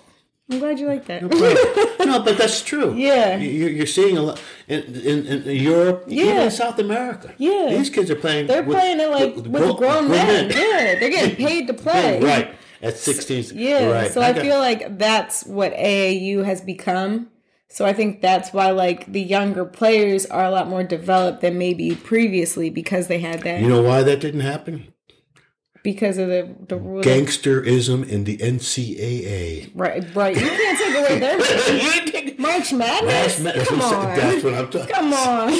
I'm 0.51 0.61
glad 0.61 0.79
you 0.79 0.87
like 0.87 1.07
that. 1.07 1.23
no, 1.23 2.23
but 2.25 2.39
that's 2.39 2.63
true. 2.63 2.95
Yeah. 2.95 3.37
You- 3.37 3.67
you're 3.69 3.85
seeing 3.87 4.17
a 4.17 4.23
lot 4.23 4.41
in, 4.69 4.83
in, 4.95 5.27
in 5.27 5.57
Europe, 5.57 6.05
even 6.09 6.27
Yeah. 6.37 6.45
in 6.45 6.51
South 6.53 6.79
America. 6.79 7.35
Yeah. 7.37 7.67
these 7.71 7.91
kids 7.91 8.11
are 8.11 8.15
playing. 8.17 8.47
They're 8.47 8.63
with- 8.63 8.77
playing 8.79 9.01
it 9.01 9.11
like 9.11 9.35
with, 9.37 9.77
grown, 9.77 10.09
men. 10.09 10.49
Yeah, 10.51 10.99
they're 11.01 11.11
getting 11.19 11.37
paid 11.37 11.67
to 11.67 11.75
play. 11.75 12.21
right 12.21 12.55
at 12.81 12.97
16. 12.97 13.59
Yeah. 13.59 13.91
right. 13.91 14.11
So 14.13 14.23
I, 14.23 14.33
got- 14.33 14.43
feel 14.43 14.59
like 14.59 14.97
that's 14.99 15.45
what 15.45 15.75
AAU 15.75 16.45
has 16.47 16.61
become. 16.63 17.29
So 17.69 17.85
I 17.85 17.93
think 17.93 18.23
that's 18.23 18.53
why 18.53 18.71
like 18.71 19.11
the 19.13 19.23
younger 19.23 19.65
players 19.65 20.25
are 20.27 20.45
a 20.45 20.51
lot 20.51 20.69
more 20.69 20.85
developed 20.85 21.41
than 21.41 21.59
maybe 21.59 21.95
previously 21.95 22.71
because 22.71 23.09
they 23.09 23.19
had 23.19 23.43
that 23.43 23.61
You 23.61 23.69
know 23.69 23.83
why 23.83 24.03
that 24.03 24.21
didn't 24.21 24.41
happen? 24.41 24.93
because 25.87 26.19
of 26.19 26.27
the 26.27 26.53
the 26.67 26.77
Gangsterism 26.77 28.09
in 28.09 28.25
the 28.25 28.39
NCAA. 28.39 29.71
Right, 29.73 30.03
right. 30.17 30.35
You 30.35 30.49
can't 30.49 30.79
take 30.79 30.97
away 30.97 31.19
their 31.21 32.39
March 32.41 32.73
Madness. 32.73 33.39
That's, 33.39 33.39
that's, 33.39 33.69
Come 33.69 33.79
what, 33.79 33.95
on. 33.95 34.17
That's 34.17 34.43
what 34.43 34.55
I'm 34.55 34.69
talking. 34.69 34.95
Come 34.95 35.13
on. 35.13 35.51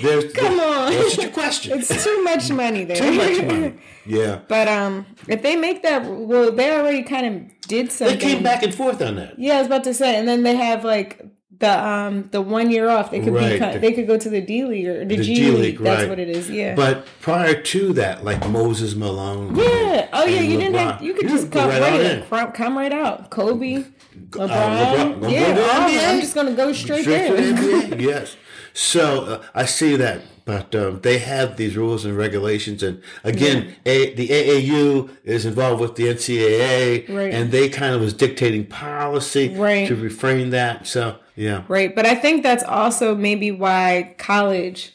There's, 0.00 0.32
Come 0.32 0.60
on. 0.60 0.94
What's 0.94 1.18
your 1.18 1.30
question? 1.30 1.78
It's 1.78 2.04
too 2.04 2.24
much 2.24 2.50
money 2.50 2.84
there. 2.84 2.96
Too 2.96 3.12
much 3.12 3.42
money. 3.44 3.74
Yeah. 4.06 4.40
But 4.48 4.66
um, 4.66 5.04
if 5.28 5.42
they 5.42 5.56
make 5.56 5.82
that, 5.82 6.06
well, 6.06 6.50
they 6.50 6.74
already 6.74 7.02
kind 7.02 7.26
of 7.26 7.60
did 7.68 7.92
something. 7.92 8.18
They 8.18 8.24
came 8.24 8.42
back 8.42 8.62
and 8.62 8.74
forth 8.74 9.02
on 9.02 9.16
that. 9.16 9.38
Yeah, 9.38 9.56
I 9.56 9.58
was 9.58 9.66
about 9.66 9.84
to 9.84 9.92
say, 9.92 10.18
and 10.18 10.26
then 10.26 10.42
they 10.42 10.56
have 10.56 10.84
like 10.84 11.20
the 11.60 11.86
um 11.86 12.28
the 12.32 12.40
one 12.42 12.70
year 12.70 12.88
off. 12.90 13.10
They 13.10 13.20
could 13.20 13.32
Right. 13.34 13.60
be 13.74 13.78
they 13.78 13.92
could 13.92 14.06
go 14.06 14.18
to 14.18 14.28
the 14.28 14.40
D 14.40 14.64
League 14.64 14.86
or 14.88 15.04
the, 15.04 15.16
The 15.16 15.22
G, 15.22 15.34
G 15.36 15.50
League. 15.50 15.58
League, 15.60 15.78
That's 15.78 16.00
right. 16.02 16.08
what 16.10 16.18
it 16.18 16.28
is. 16.28 16.50
Yeah. 16.50 16.74
But 16.74 17.06
prior 17.20 17.54
to 17.62 17.92
that, 17.94 18.24
like 18.24 18.48
Moses 18.50 18.94
Malone. 18.96 19.54
yeah. 19.56 20.08
Oh 20.12 20.24
yeah. 20.26 20.40
You 20.40 20.58
didn't 20.58 20.74
have. 20.74 21.00
You 21.02 21.14
could 21.14 21.24
You 21.24 21.28
just 21.36 21.52
come 21.52 21.68
right 21.68 21.80
right, 21.80 22.00
in. 22.00 22.22
in. 22.22 22.52
Come, 22.52 22.76
right 22.76 22.92
out. 22.92 23.30
Kobe, 23.30 23.84
LeBron. 24.30 24.48
LeBron. 24.48 25.20
Gonna 25.20 25.30
yeah. 25.32 25.40
go 25.40 25.54
to 25.54 25.54
the 25.54 25.62
all 25.62 25.80
of 25.82 25.90
NBA? 25.90 25.94
them. 26.00 26.14
I'm 26.14 26.20
just 26.20 26.34
gonna 26.34 26.52
go 26.54 26.72
straight, 26.72 27.02
Straight 27.02 27.30
there. 27.36 28.00
yes. 28.10 28.36
So 28.72 29.24
uh, 29.24 29.42
I 29.52 29.64
see 29.64 29.96
that, 29.96 30.20
but 30.44 30.74
um, 30.76 31.00
they 31.02 31.18
have 31.18 31.56
these 31.56 31.76
rules 31.76 32.04
and 32.04 32.16
regulations, 32.16 32.84
and 32.84 33.02
again, 33.24 33.74
a, 33.84 34.14
the 34.14 34.28
AAU 34.28 35.10
is 35.24 35.44
involved 35.44 35.80
with 35.80 35.96
the 35.96 36.04
NCAA, 36.04 37.08
Right. 37.08 37.34
and 37.34 37.50
they 37.50 37.68
kind 37.68 37.94
of 37.96 38.00
was 38.00 38.14
dictating 38.14 38.66
policy 38.66 39.48
Right. 39.56 39.88
to 39.88 39.96
refrain 39.96 40.50
that. 40.50 40.86
So 40.86 41.16
yeah, 41.40 41.64
Right. 41.68 41.94
But 41.94 42.06
I 42.06 42.14
think 42.14 42.42
that's 42.42 42.64
also 42.64 43.14
maybe 43.14 43.50
why 43.50 44.14
college, 44.18 44.92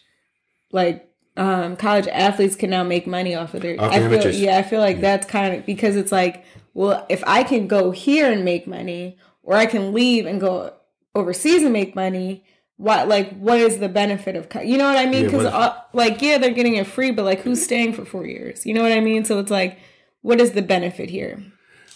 like 0.72 1.10
um, 1.36 1.75
college 1.75 2.08
athletes, 2.08 2.56
can 2.56 2.70
now 2.70 2.84
make 2.84 3.08
money 3.08 3.36
off 3.36 3.54
of 3.54 3.62
their. 3.62 3.80
Off 3.82 3.92
I 3.92 3.98
feel. 3.98 4.14
images. 4.14 4.40
Yeah, 4.40 4.58
I 4.58 4.64
feel 4.64 4.80
like 4.80 5.02
that's 5.02 5.25
kind 5.25 5.56
of 5.56 5.66
because 5.66 5.96
it's 5.96 6.12
like, 6.12 6.46
well, 6.74 7.06
if 7.10 7.24
I 7.25 7.44
can 7.44 7.68
go 7.68 7.92
here 7.92 8.32
and 8.32 8.46
make 8.46 8.68
money, 8.68 9.18
or 9.44 9.56
I 9.56 9.66
can 9.66 9.94
leave 9.94 10.25
and 10.25 10.40
go 10.42 10.74
overseas 11.14 11.64
and 11.64 11.74
make 11.74 11.96
money. 11.96 12.44
What 12.78 13.08
like 13.08 13.34
what 13.38 13.58
is 13.60 13.80
the 13.80 13.88
benefit 13.88 14.36
of 14.36 14.50
you 14.66 14.78
know 14.78 14.90
what 14.90 14.98
I 14.98 15.06
mean? 15.06 15.24
Yeah, 15.24 15.32
Because 15.32 15.46
what 15.46 15.90
like 15.94 16.22
yeah, 16.22 16.38
they're 16.38 16.52
getting 16.52 16.75
it 16.75 16.86
free, 16.86 17.12
but 17.12 17.24
like 17.24 17.40
who's 17.40 17.64
staying 17.64 17.94
for 17.94 18.04
four 18.04 18.25
years? 18.25 18.66
You 18.66 18.74
know 18.74 18.84
what 18.84 18.92
I 18.92 19.00
mean? 19.00 19.24
So 19.24 19.40
it's 19.40 19.50
like, 19.50 19.80
what 20.22 20.42
is 20.42 20.52
the 20.52 20.62
benefit 20.62 21.10
here? 21.10 21.42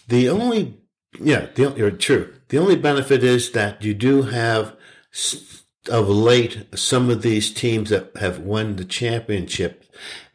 the 0.07 0.29
only 0.29 0.77
yeah, 1.19 1.47
the 1.53 1.73
you're 1.75 1.91
true. 1.91 2.33
The 2.49 2.57
only 2.57 2.75
benefit 2.75 3.23
is 3.23 3.51
that 3.51 3.83
you 3.83 3.93
do 3.93 4.23
have 4.23 4.75
of 5.89 6.07
late 6.09 6.65
some 6.75 7.09
of 7.09 7.21
these 7.21 7.51
teams 7.53 7.89
that 7.89 8.11
have 8.19 8.39
won 8.39 8.75
the 8.75 8.85
championship 8.85 9.85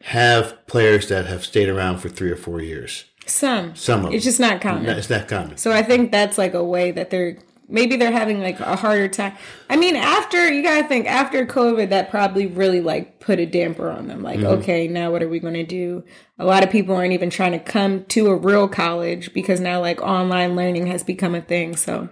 have 0.03 0.65
players 0.67 1.07
that 1.09 1.25
have 1.27 1.45
stayed 1.45 1.69
around 1.69 1.99
for 1.99 2.09
three 2.09 2.31
or 2.31 2.35
four 2.35 2.61
years. 2.61 3.05
Some, 3.25 3.75
Some 3.75 4.05
of 4.05 4.13
it's 4.13 4.23
them. 4.23 4.29
just 4.29 4.39
not 4.39 4.61
common. 4.61 4.85
It's 4.85 5.09
not 5.09 5.27
common. 5.27 5.57
So 5.57 5.71
I 5.71 5.81
think 5.81 6.11
that's 6.11 6.37
like 6.37 6.53
a 6.53 6.63
way 6.63 6.91
that 6.91 7.09
they're 7.09 7.37
maybe 7.67 7.95
they're 7.95 8.11
having 8.11 8.39
like 8.41 8.59
a 8.59 8.75
harder 8.75 9.07
time. 9.07 9.33
I 9.69 9.75
mean, 9.75 9.95
after 9.95 10.51
you 10.51 10.61
gotta 10.63 10.87
think 10.87 11.07
after 11.07 11.45
COVID, 11.45 11.89
that 11.89 12.09
probably 12.09 12.45
really 12.45 12.81
like 12.81 13.19
put 13.19 13.39
a 13.39 13.45
damper 13.45 13.89
on 13.89 14.07
them. 14.07 14.21
Like, 14.21 14.39
okay, 14.39 14.87
now 14.87 15.11
what 15.11 15.23
are 15.23 15.29
we 15.29 15.39
going 15.39 15.55
to 15.55 15.63
do? 15.65 16.03
A 16.37 16.45
lot 16.45 16.63
of 16.63 16.69
people 16.69 16.95
aren't 16.95 17.13
even 17.13 17.29
trying 17.29 17.53
to 17.53 17.59
come 17.59 18.05
to 18.05 18.27
a 18.27 18.35
real 18.35 18.67
college 18.67 19.33
because 19.33 19.59
now 19.59 19.79
like 19.81 20.01
online 20.01 20.55
learning 20.55 20.87
has 20.87 21.03
become 21.03 21.33
a 21.33 21.41
thing. 21.41 21.75
So 21.75 22.09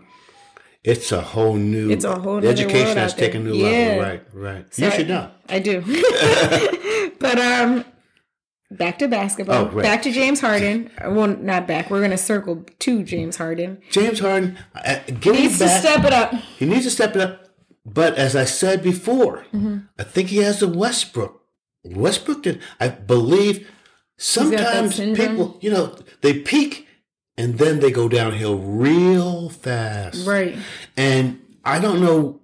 It's 0.83 1.11
a 1.11 1.21
whole 1.21 1.55
new. 1.55 1.89
It's 1.91 2.03
a 2.05 2.17
whole 2.19 2.41
new 2.41 2.47
education 2.47 2.97
has 2.97 3.13
taken 3.13 3.41
a 3.47 3.49
new 3.51 3.55
Yeah. 3.55 3.67
level. 3.97 4.01
Right, 4.01 4.21
right. 4.33 4.65
you 4.77 4.87
I- 4.87 4.89
should 4.89 5.07
know. 5.07 5.29
I 5.49 5.59
do. 5.59 5.81
but 7.19 7.39
um 7.39 7.85
back 8.77 8.99
to 8.99 9.07
basketball. 9.07 9.65
Oh, 9.65 9.69
right. 9.69 9.83
Back 9.83 10.01
to 10.03 10.11
James 10.11 10.39
Harden. 10.41 10.89
Well, 11.03 11.27
not 11.27 11.67
back. 11.67 11.89
We're 11.89 11.99
going 11.99 12.11
to 12.11 12.17
circle 12.17 12.65
to 12.79 13.03
James 13.03 13.37
Harden. 13.37 13.81
James 13.89 14.19
Harden, 14.19 14.57
uh, 14.75 14.99
Needs 15.25 15.59
to 15.59 15.69
step 15.69 16.03
it 16.05 16.13
up. 16.13 16.33
he 16.33 16.65
needs 16.65 16.83
to 16.85 16.91
step 16.91 17.15
it 17.15 17.21
up. 17.21 17.39
But 17.85 18.15
as 18.15 18.35
I 18.35 18.45
said 18.45 18.81
before, 18.83 19.45
Mm-hmm. 19.53 19.77
I 19.99 20.03
think 20.03 20.29
he 20.29 20.37
has 20.37 20.61
a 20.61 20.67
Westbrook. 20.67 21.41
Westbrook 21.83 22.43
did. 22.43 22.61
I 22.79 22.87
believe 22.89 23.69
sometimes 24.17 24.97
people, 24.97 25.57
you 25.61 25.69
know, 25.71 25.97
they 26.21 26.39
peak 26.39 26.87
and 27.37 27.57
then 27.57 27.79
they 27.81 27.91
go 27.91 28.07
downhill 28.07 28.57
real 28.57 29.49
fast. 29.49 30.25
Right. 30.25 30.55
And 30.95 31.41
I 31.65 31.79
don't 31.79 31.99
know 31.99 32.39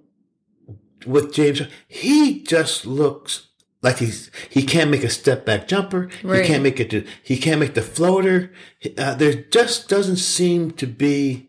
with 1.06 1.32
James, 1.32 1.62
he 1.88 2.42
just 2.42 2.84
looks 2.84 3.48
like 3.82 3.98
he's 3.98 4.30
he 4.48 4.62
can't 4.62 4.90
make 4.90 5.04
a 5.04 5.10
step 5.10 5.44
back 5.44 5.66
jumper. 5.66 6.08
Right. 6.22 6.42
He 6.42 6.46
can't 6.46 6.62
make 6.62 6.80
it. 6.80 6.90
To, 6.90 7.06
he 7.22 7.36
can't 7.36 7.60
make 7.60 7.74
the 7.74 7.82
floater. 7.82 8.52
Uh, 8.98 9.14
there 9.14 9.34
just 9.34 9.88
doesn't 9.88 10.16
seem 10.16 10.72
to 10.72 10.86
be 10.86 11.48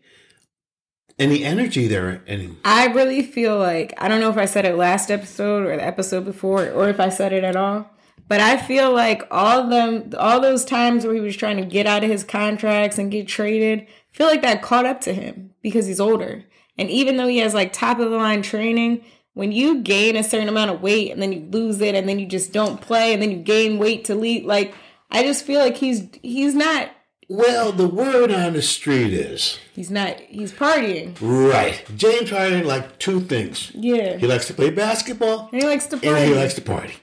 any 1.18 1.44
energy 1.44 1.86
there 1.86 2.22
anymore. 2.26 2.56
I 2.64 2.86
really 2.86 3.22
feel 3.22 3.58
like 3.58 3.94
I 3.98 4.08
don't 4.08 4.20
know 4.20 4.30
if 4.30 4.38
I 4.38 4.46
said 4.46 4.64
it 4.64 4.76
last 4.76 5.10
episode 5.10 5.66
or 5.66 5.76
the 5.76 5.84
episode 5.84 6.24
before, 6.24 6.68
or 6.70 6.88
if 6.88 7.00
I 7.00 7.08
said 7.08 7.32
it 7.32 7.44
at 7.44 7.56
all. 7.56 7.90
But 8.28 8.40
I 8.40 8.56
feel 8.56 8.92
like 8.92 9.24
all 9.30 9.68
them, 9.68 10.12
all 10.18 10.40
those 10.40 10.64
times 10.64 11.04
where 11.04 11.14
he 11.14 11.20
was 11.20 11.36
trying 11.36 11.58
to 11.58 11.66
get 11.66 11.86
out 11.86 12.02
of 12.02 12.08
his 12.08 12.24
contracts 12.24 12.96
and 12.96 13.10
get 13.10 13.28
traded, 13.28 13.80
I 13.80 14.16
feel 14.16 14.26
like 14.26 14.40
that 14.42 14.62
caught 14.62 14.86
up 14.86 15.02
to 15.02 15.12
him 15.12 15.50
because 15.60 15.86
he's 15.86 16.00
older. 16.00 16.44
And 16.78 16.88
even 16.88 17.18
though 17.18 17.26
he 17.26 17.38
has 17.38 17.52
like 17.52 17.72
top 17.72 17.98
of 17.98 18.10
the 18.10 18.16
line 18.16 18.40
training, 18.40 19.04
when 19.34 19.52
you 19.52 19.80
gain 19.80 20.16
a 20.16 20.22
certain 20.24 20.48
amount 20.48 20.70
of 20.70 20.82
weight 20.82 21.10
and 21.10 21.20
then 21.22 21.32
you 21.32 21.40
lose 21.50 21.80
it 21.80 21.94
and 21.94 22.08
then 22.08 22.18
you 22.18 22.26
just 22.26 22.52
don't 22.52 22.80
play 22.80 23.12
and 23.12 23.22
then 23.22 23.30
you 23.30 23.38
gain 23.38 23.78
weight 23.78 24.04
to 24.06 24.14
lead, 24.14 24.44
like 24.44 24.74
I 25.10 25.22
just 25.22 25.44
feel 25.44 25.60
like 25.60 25.76
he's 25.76 26.04
he's 26.22 26.54
not 26.54 26.90
Well, 27.28 27.72
the 27.72 27.86
word 27.88 28.30
on 28.30 28.52
the 28.52 28.62
street 28.62 29.12
is 29.12 29.58
he's 29.74 29.90
not 29.90 30.18
he's 30.20 30.52
partying. 30.52 31.16
right. 31.20 31.82
James 31.96 32.30
Harden 32.30 32.66
like 32.66 32.98
two 32.98 33.20
things. 33.20 33.70
Yeah, 33.74 34.16
He 34.18 34.26
likes 34.26 34.46
to 34.48 34.54
play 34.54 34.70
basketball 34.70 35.48
and 35.52 35.62
he 35.62 35.66
likes 35.66 35.86
to 35.86 35.94
and 35.96 36.02
party. 36.02 36.24
he 36.26 36.34
likes 36.34 36.54
to 36.54 36.60
party. 36.62 36.94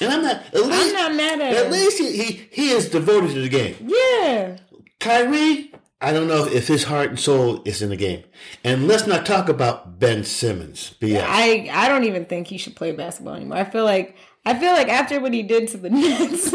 And 0.00 0.12
I'm 0.12 0.22
not. 0.22 0.36
At 0.52 0.54
least, 0.66 0.72
I'm 0.88 0.92
not 0.92 1.14
mad 1.14 1.40
at 1.40 1.52
it. 1.52 1.56
At 1.56 1.66
him. 1.66 1.72
least 1.72 1.98
he, 1.98 2.16
he 2.24 2.48
he 2.50 2.70
is 2.70 2.88
devoted 2.90 3.30
to 3.30 3.40
the 3.40 3.48
game. 3.48 3.76
Yeah. 3.80 4.56
Kyrie, 4.98 5.72
I 6.04 6.12
don't 6.12 6.28
know 6.28 6.46
if 6.46 6.68
his 6.68 6.84
heart 6.84 7.08
and 7.10 7.18
soul 7.18 7.62
is 7.64 7.80
in 7.80 7.88
the 7.88 7.96
game. 7.96 8.24
And 8.62 8.86
let's 8.86 9.06
not 9.06 9.24
talk 9.24 9.48
about 9.48 9.98
Ben 9.98 10.22
Simmons. 10.24 10.94
BS. 11.00 11.24
I 11.26 11.68
I 11.72 11.88
don't 11.88 12.04
even 12.04 12.26
think 12.26 12.48
he 12.48 12.58
should 12.58 12.76
play 12.76 12.92
basketball 12.92 13.34
anymore. 13.34 13.58
I 13.58 13.64
feel 13.64 13.84
like 13.84 14.16
I 14.44 14.58
feel 14.58 14.72
like 14.72 14.88
after 14.88 15.18
what 15.20 15.32
he 15.32 15.42
did 15.42 15.68
to 15.68 15.78
the 15.78 15.90
Nets. 15.90 16.52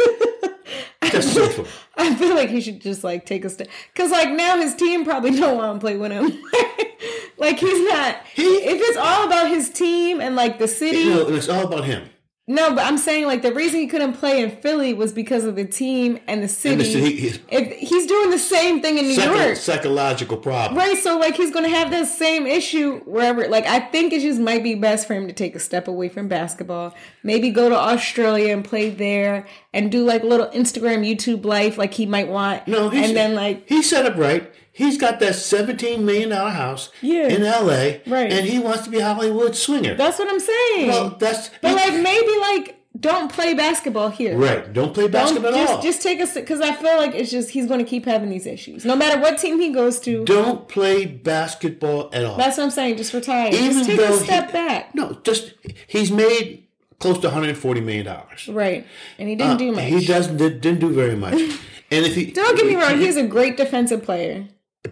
I 1.98 2.16
feel 2.16 2.36
like 2.36 2.50
he 2.50 2.62
should 2.62 2.82
just 2.82 3.04
like 3.04 3.26
take 3.26 3.44
a 3.44 3.50
step 3.50 3.68
because 3.94 4.12
like 4.12 4.30
now 4.30 4.58
his 4.58 4.76
team 4.76 5.04
probably 5.04 5.32
don't 5.40 5.58
want 5.58 5.80
to 5.80 5.84
play 5.84 5.98
with 5.98 6.12
him. 6.12 6.26
like 7.38 7.58
he's 7.60 7.90
not. 7.90 8.18
He, 8.34 8.44
if 8.44 8.80
it's 8.82 8.98
all 8.98 9.26
about 9.26 9.50
his 9.50 9.70
team 9.70 10.22
and 10.22 10.36
like 10.36 10.60
the 10.60 10.68
city, 10.68 11.00
You 11.00 11.10
know, 11.10 11.30
it's 11.30 11.50
all 11.50 11.66
about 11.66 11.86
him. 11.86 12.10
No. 12.50 12.74
But 12.76 12.86
I'm 12.86 12.98
saying 12.98 13.26
like 13.26 13.42
the 13.42 13.54
reason 13.54 13.80
he 13.80 13.88
couldn't 13.88 14.14
play 14.14 14.44
in 14.44 14.52
Philly 14.58 14.94
was 14.94 15.14
because 15.14 15.46
of 15.46 15.56
the 15.56 15.64
team 15.66 16.20
and 16.28 16.44
the 16.44 16.48
city. 16.50 16.74
And 16.74 16.82
the 16.82 16.86
city- 16.86 17.16
he- 17.16 17.40
if 17.50 17.72
he's 17.78 18.06
doing 18.08 18.30
the 18.32 18.40
same 18.40 18.82
thing 18.82 18.98
in 18.98 19.06
New 19.06 19.14
Psycho- 19.16 19.36
York, 19.36 19.56
psychological 19.56 20.36
problem. 20.38 20.78
Right, 20.78 20.98
so 20.98 21.18
like 21.18 21.36
he's 21.38 21.52
gonna 21.52 21.70
have 21.70 21.92
that 21.92 22.08
same 22.08 22.46
issue 22.46 23.00
wherever. 23.06 23.48
Like 23.48 23.66
I 23.66 23.80
think 23.80 24.12
it 24.14 24.22
just 24.22 24.40
might 24.40 24.64
be 24.64 24.76
best 24.76 25.08
for 25.08 25.14
him 25.14 25.28
to 25.28 25.34
take 25.34 25.56
a 25.56 25.60
step 25.60 25.88
away 25.88 26.10
from 26.10 26.28
basketball. 26.28 26.94
Maybe 27.24 27.50
go 27.52 27.70
to 27.70 27.76
Australia 27.78 28.54
and 28.54 28.66
play 28.66 28.90
there, 28.90 29.46
and 29.74 29.92
do 29.92 30.04
like 30.04 30.24
a 30.24 30.26
little 30.28 30.48
Instagram, 30.48 31.08
YouTube 31.08 31.46
life, 31.46 31.78
like 31.78 31.94
he 31.94 32.06
might 32.06 32.28
want. 32.28 32.68
No, 32.68 32.90
he's, 32.90 33.08
and 33.10 33.16
then 33.18 33.36
like 33.36 33.70
he 33.70 33.82
set 33.82 34.06
up 34.06 34.18
right. 34.18 34.52
He's 34.80 34.98
got 34.98 35.20
that 35.20 35.36
seventeen 35.36 36.06
million 36.06 36.30
dollar 36.30 36.52
house 36.52 36.90
Yeah. 37.02 37.28
in 37.28 37.44
L.A. 37.44 38.02
Right. 38.08 38.32
and 38.32 38.46
he 38.48 38.60
wants 38.60 38.84
to 38.86 38.90
be 38.90 39.00
a 39.00 39.06
Hollywood 39.14 39.54
swinger. 39.56 39.94
that's 39.96 40.18
what 40.20 40.30
I'm 40.30 40.40
saying. 40.40 40.88
well, 40.88 41.10
that's 41.20 41.50
but 41.62 41.76
like 41.76 41.94
maybe 42.02 42.34
like 42.50 42.66
don't 43.00 43.32
play 43.32 43.54
basketball 43.54 44.10
here. 44.10 44.38
Right. 44.38 44.74
Don't 44.74 44.94
play 44.94 45.04
Don't 45.04 45.12
basketball 45.12 45.52
at 45.54 45.58
just 45.58 45.74
all. 45.74 45.82
just 45.82 46.02
take 46.02 46.20
us 46.22 46.34
because 46.34 46.60
I 46.62 46.72
feel 46.74 46.98
like 46.98 47.14
it's 47.14 47.30
just 47.30 47.50
he's 47.52 47.68
going 47.68 47.80
to 47.84 47.90
keep 47.94 48.06
having 48.06 48.30
these 48.30 48.48
issues 48.48 48.84
no 48.86 48.96
matter 48.96 49.20
what 49.22 49.38
team 49.38 49.60
he 49.60 49.70
goes 49.72 50.00
to. 50.02 50.24
don't 50.26 50.68
play 50.68 51.06
basketball 51.06 52.10
at 52.14 52.24
all. 52.26 52.38
That's 52.38 52.58
what 52.58 52.64
I'm 52.64 52.72
saying. 52.72 52.98
Just 52.98 53.14
retire. 53.14 53.50
Even 53.54 53.72
just 53.74 53.86
take 53.90 54.00
a 54.00 54.08
he- 54.08 54.24
step 54.24 54.52
back. 54.54 54.96
no, 54.96 55.20
just 55.24 55.54
he's 55.88 56.10
made 56.12 56.66
close 57.00 57.18
to 57.20 57.28
140 57.28 57.82
million 57.82 58.06
dollars. 58.06 58.48
Right, 58.48 58.86
and 59.18 59.30
he 59.30 59.36
didn't 59.36 59.58
do 59.58 59.72
much. 59.72 59.84
Uh, 59.92 59.98
He 60.00 60.06
doesn't 60.06 60.38
did, 60.38 60.62
didn't 60.62 60.80
do 60.80 60.90
very 60.94 61.16
much. 61.16 61.40
And 61.92 62.06
if 62.06 62.14
he 62.14 62.26
Don't 62.30 62.56
get 62.56 62.68
me 62.68 62.76
wrong. 62.76 63.00
He's 63.00 63.18
a 63.18 63.24
great 63.26 63.58
defensive 63.58 64.04
player. 64.04 64.46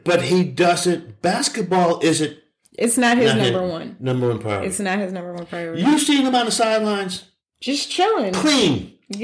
But 0.07 0.23
he 0.23 0.43
doesn't. 0.43 1.21
Basketball 1.21 1.99
isn't 2.01 2.37
It's 2.77 2.97
not 2.97 3.17
his 3.17 3.33
not 3.33 3.41
his 3.41 3.51
number 3.51 3.67
one. 3.67 3.95
Number 3.99 4.27
one 4.29 4.39
priority. 4.39 4.67
It's 4.67 4.79
not 4.79 4.97
his 4.99 5.13
number 5.13 5.33
one 5.33 5.45
priority. 5.45 5.83
You've 5.83 6.01
seen 6.01 6.25
him 6.25 6.33
on 6.33 6.45
the 6.45 6.51
sidelines, 6.51 7.25
Just 7.61 7.91
chilling. 7.91 8.33
clean, 8.33 8.97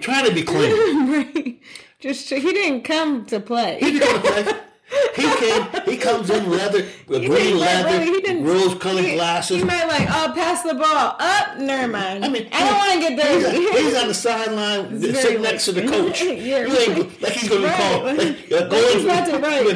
trying 0.00 0.26
to 0.26 0.32
be 0.34 0.42
clean. 0.42 1.10
right. 1.12 1.60
Just 2.00 2.28
he 2.28 2.40
didn't 2.40 2.82
come 2.82 3.24
to 3.26 3.40
play. 3.40 3.78
He 3.80 3.98
didn't 3.98 4.22
play. 4.22 4.44
He 5.16 5.22
came. 5.36 5.66
He 5.86 5.96
comes 5.96 6.30
in 6.30 6.50
leather, 6.50 6.86
green 7.06 7.58
leather, 7.58 7.98
really, 7.98 8.42
rose-colored 8.42 9.04
He- 9.04 9.14
glasses. 9.14 9.58
He 9.58 9.64
might 9.64 9.86
like, 9.86 10.08
oh, 10.10 10.32
pass 10.34 10.62
the 10.62 10.74
ball. 10.74 11.16
Up, 11.18 11.58
never 11.58 11.88
mind. 11.90 12.24
I 12.24 12.28
mean, 12.28 12.48
I 12.52 12.60
don't 12.60 12.78
want 12.78 12.92
to 12.92 12.98
get 13.16 13.26
He's, 13.28 13.42
dirty. 13.44 13.82
he's 13.84 13.94
on 13.96 14.08
the 14.08 14.14
sideline, 14.14 15.00
sitting 15.14 15.42
next 15.42 15.64
to 15.66 15.72
the 15.72 15.82
coach. 15.86 16.22
Yeah, 16.50 16.66
You 16.66 16.76
ain't- 16.76 17.22
like 17.22 17.32
he's 17.32 17.50
to 17.50 17.58
Right. 17.64 17.74
call. 17.76 18.04
Like, 18.04 18.52
uh, 18.52 18.68
go 18.68 18.92
he's 18.92 19.04
about 19.04 19.26
to 19.26 19.38
right. 19.38 19.64
Go. 19.64 19.70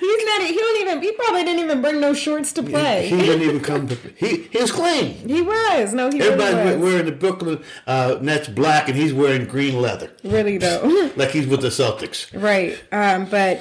He's 0.00 0.24
not. 0.24 0.42
He 0.42 0.56
don't 0.56 0.80
even. 0.82 1.02
He 1.02 1.12
probably 1.12 1.44
didn't 1.44 1.60
even 1.64 1.80
bring 1.82 2.00
no 2.00 2.12
shorts 2.14 2.52
to 2.52 2.62
play. 2.62 3.08
He 3.08 3.16
didn't 3.18 3.42
even 3.42 3.60
come. 3.70 3.88
To, 3.88 3.96
he 4.16 4.42
he 4.50 4.58
was 4.58 4.72
clean. 4.72 5.14
He 5.28 5.40
was. 5.42 5.92
No, 5.94 6.10
he 6.10 6.20
Everybody's 6.20 6.54
really 6.54 6.76
was. 6.76 6.90
wearing 6.92 7.06
the 7.06 7.12
Brooklyn 7.12 7.62
uh, 7.86 8.18
Nets 8.20 8.48
black, 8.48 8.88
and 8.88 8.96
he's 8.96 9.12
wearing 9.12 9.46
green 9.46 9.80
leather, 9.80 10.10
Really 10.24 10.58
though. 10.58 11.10
like 11.16 11.30
he's 11.30 11.46
with 11.46 11.60
the 11.62 11.68
Celtics. 11.68 12.26
right. 12.40 12.78
Um. 12.92 13.26
But 13.26 13.60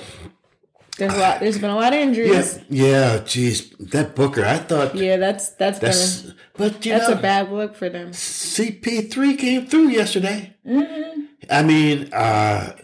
there's 1.00 1.13
a 1.13 1.20
lot. 1.20 1.39
There's 1.39 1.58
been 1.58 1.70
a 1.72 1.75
lot 1.75 1.94
of 1.94 2.00
injuries. 2.00 2.60
yeah. 2.70 3.18
Jeez, 3.20 3.75
that 3.91 4.15
Booker. 4.15 4.46
I 4.46 4.58
thought 4.58 4.96
Yeah. 4.96 5.18
that's 5.18 5.50
that's 5.51 5.79
that's, 5.79 6.22
been 6.22 6.32
a, 6.32 6.36
but 6.58 6.86
you 6.86 6.91
that's 6.94 7.10
know, 7.10 7.18
a 7.18 7.22
bad 7.22 7.51
look 7.51 7.75
for 7.75 7.89
them. 7.89 8.12
CP3 8.12 9.38
came 9.38 9.65
through 9.65 9.88
yesterday. 9.89 10.53
Mm-hmm. 10.65 11.22
I 11.50 11.63
mean, 11.63 12.13
uh, 12.13 12.75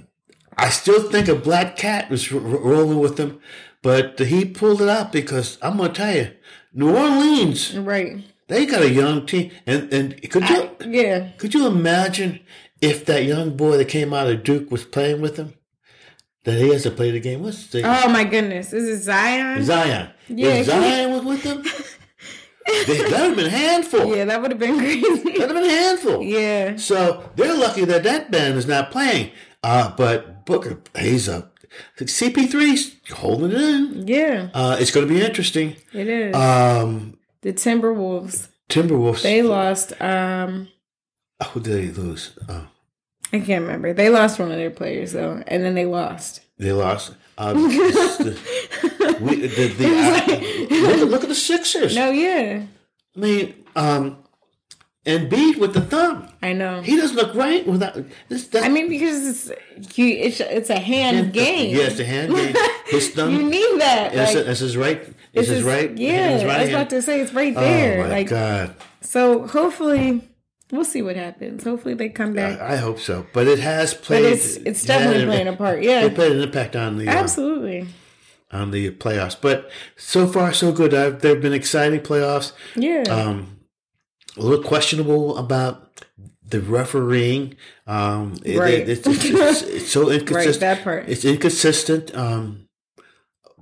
I 0.57 0.69
still 0.69 1.09
think 1.11 1.27
a 1.27 1.35
black 1.35 1.75
cat 1.75 2.09
was 2.09 2.31
r- 2.31 2.39
rolling 2.39 2.99
with 2.99 3.17
them, 3.17 3.39
but 3.81 4.17
he 4.19 4.45
pulled 4.45 4.81
it 4.81 4.89
out 4.89 5.11
because 5.11 5.57
I'm 5.61 5.77
gonna 5.77 5.93
tell 5.93 6.15
you, 6.15 6.31
New 6.73 6.95
Orleans, 6.95 7.77
Right. 7.77 8.23
they 8.47 8.65
got 8.65 8.81
a 8.81 8.89
young 8.89 9.25
team, 9.25 9.51
and 9.67 9.91
and 9.93 10.29
could 10.31 10.49
you 10.49 10.69
Yeah. 10.87 11.29
could 11.37 11.53
you 11.53 11.67
imagine 11.67 12.39
if 12.81 13.05
that 13.05 13.25
young 13.25 13.55
boy 13.57 13.77
that 13.77 13.89
came 13.89 14.13
out 14.13 14.27
of 14.27 14.43
Duke 14.43 14.71
was 14.71 14.83
playing 14.85 15.19
with 15.21 15.35
him? 15.37 15.54
That 16.45 16.57
he 16.59 16.69
has 16.69 16.83
to 16.83 16.91
play 16.91 17.11
the 17.11 17.19
game. 17.19 17.41
What's 17.43 17.67
the 17.67 17.81
Oh 17.83 18.07
my 18.09 18.23
goodness. 18.23 18.71
Is 18.71 18.87
it 18.87 19.03
Zion? 19.03 19.63
Zion? 19.63 20.09
Yeah, 20.27 20.49
if 20.49 20.67
Zion 20.67 21.11
was 21.11 21.23
with 21.25 21.43
them, 21.43 21.63
they, 22.87 22.97
that 23.09 23.11
would 23.11 23.11
have 23.29 23.35
been 23.35 23.45
a 23.47 23.49
handful. 23.49 24.15
Yeah, 24.15 24.25
that 24.25 24.41
would 24.41 24.51
have 24.51 24.59
been 24.59 24.77
crazy. 24.79 25.01
That 25.23 25.23
would 25.25 25.39
have 25.41 25.49
been 25.49 25.65
a 25.65 25.69
handful. 25.69 26.21
yeah. 26.23 26.75
So 26.77 27.29
they're 27.35 27.57
lucky 27.57 27.85
that 27.85 28.03
that 28.03 28.31
band 28.31 28.57
is 28.57 28.67
not 28.67 28.91
playing. 28.91 29.31
Uh, 29.63 29.95
but 29.95 30.45
Booker, 30.45 30.79
he's 30.97 31.27
up. 31.27 31.51
CP3's 31.97 32.95
holding 33.11 33.51
it 33.51 33.59
in. 33.59 34.07
Yeah. 34.07 34.49
Uh, 34.53 34.77
it's 34.79 34.91
going 34.91 35.07
to 35.07 35.13
be 35.13 35.21
interesting. 35.23 35.75
It 35.93 36.07
is. 36.07 36.35
Um, 36.35 37.17
the 37.41 37.53
Timberwolves. 37.53 38.49
Timberwolves. 38.69 39.23
They 39.23 39.41
lost. 39.41 39.99
Um. 40.01 40.69
who 41.51 41.59
did 41.59 41.73
they 41.95 42.01
lose? 42.01 42.37
Oh, 42.47 42.67
I 43.35 43.45
can't 43.45 43.63
remember. 43.63 43.93
They 43.93 44.09
lost 44.09 44.39
one 44.39 44.51
of 44.51 44.57
their 44.57 44.69
players 44.71 45.11
though, 45.13 45.43
and 45.47 45.63
then 45.63 45.73
they 45.75 45.85
lost. 45.85 46.41
they 46.57 46.71
lost. 46.71 47.13
Uh, 47.37 47.53
the, 47.53 49.17
we, 49.21 49.35
the, 49.47 49.67
the, 49.67 49.85
uh, 49.85 50.79
look, 50.81 50.97
at- 50.99 51.07
look 51.07 51.23
at 51.23 51.29
the 51.29 51.35
Sixers. 51.35 51.95
No, 51.95 52.09
yeah, 52.11 52.63
I 53.15 53.19
mean, 53.19 53.53
um, 53.75 54.17
and 55.05 55.29
Embiid 55.29 55.57
with 55.59 55.73
the 55.73 55.81
thumb. 55.81 56.27
I 56.41 56.53
know. 56.53 56.81
He 56.81 56.95
doesn't 56.95 57.15
look 57.17 57.35
right 57.35 57.65
without 57.67 57.97
this. 58.29 58.47
That's, 58.47 58.65
I 58.65 58.69
mean, 58.69 58.87
because 58.89 59.49
it's 59.49 59.97
you, 59.97 60.07
it's 60.07 60.39
it's 60.39 60.69
a 60.69 60.79
hand 60.79 61.33
game. 61.33 61.75
Yes, 61.75 61.97
the 61.97 62.05
hand 62.05 62.33
game. 62.33 62.55
His 62.87 63.09
thumb. 63.11 63.31
you 63.33 63.43
need 63.43 63.81
that. 63.81 64.13
that. 64.13 64.29
Is 64.29 64.35
Like, 64.35 64.45
this 64.45 64.59
his 64.59 64.77
right? 64.77 65.01
Is 65.01 65.13
this 65.33 65.47
his 65.49 65.57
is- 65.59 65.63
right? 65.65 65.97
Yeah, 65.97 66.35
right 66.35 66.41
I 66.41 66.43
was 66.45 66.45
hand? 66.47 66.69
about 66.71 66.89
to 66.91 67.01
say 67.01 67.19
it's 67.21 67.33
right 67.33 67.53
there. 67.53 67.99
Oh 67.99 68.03
my 68.03 68.09
like, 68.09 68.29
god! 68.29 68.75
so 69.01 69.45
hopefully, 69.45 70.21
we'll 70.75 70.85
see 70.85 71.01
what 71.01 71.15
happens. 71.15 71.63
Hopefully, 71.63 71.93
they 71.93 72.09
come 72.09 72.33
back. 72.33 72.59
I 72.59 72.75
hope 72.77 72.99
so, 72.99 73.25
but 73.33 73.47
it 73.47 73.59
has 73.59 73.93
but 73.93 74.03
played. 74.03 74.25
it's 74.25 74.55
it's 74.57 74.83
definitely 74.85 75.25
playing 75.25 75.47
a 75.47 75.55
part. 75.55 75.81
Yeah, 75.81 76.05
It 76.05 76.15
played 76.15 76.31
an 76.33 76.41
impact 76.41 76.75
on 76.75 76.97
the 76.97 77.07
uh, 77.07 77.11
absolutely. 77.11 77.87
on 78.51 78.71
the 78.71 78.91
playoffs, 78.91 79.35
but 79.39 79.69
so 79.97 80.27
far 80.27 80.53
so 80.53 80.71
good. 80.71 80.93
I've, 80.93 81.21
there 81.21 81.33
have 81.33 81.41
been 81.41 81.53
exciting 81.53 81.99
playoffs. 82.01 82.51
Yeah, 82.75 83.03
Um, 83.09 83.59
a 84.37 84.41
little 84.41 84.63
questionable 84.63 85.37
about 85.37 86.05
the 86.47 86.61
refereeing. 86.61 87.55
Um, 87.87 88.37
it- 88.45 88.59
Right. 88.59 88.87
it's, 88.87 89.07
it's, 89.07 89.61
it's, 89.63 89.91
so 89.91 90.03
right. 90.09 90.19
inconsistent. 90.19 90.59
That 90.59 90.83
part. 90.83 91.09
It's 91.09 91.25
inconsistent. 91.25 92.13
Um, 92.15 92.67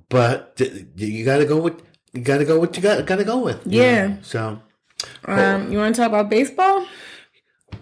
but 0.10 0.60
you 0.96 1.26
got 1.26 1.38
to 1.40 1.46
go 1.46 1.60
with 1.60 1.82
you 2.14 2.22
got 2.22 2.38
to 2.38 2.46
go 2.46 2.60
with 2.60 2.76
you 2.76 2.82
got 2.84 3.06
got 3.06 3.16
to 3.18 3.24
go 3.24 3.40
with. 3.40 3.66
Yeah. 3.66 4.08
know? 4.08 4.18
So 4.22 4.62
Um, 5.26 5.72
you 5.72 5.78
want 5.78 5.96
to 5.96 6.02
talk 6.02 6.10
about 6.10 6.30
baseball? 6.30 6.86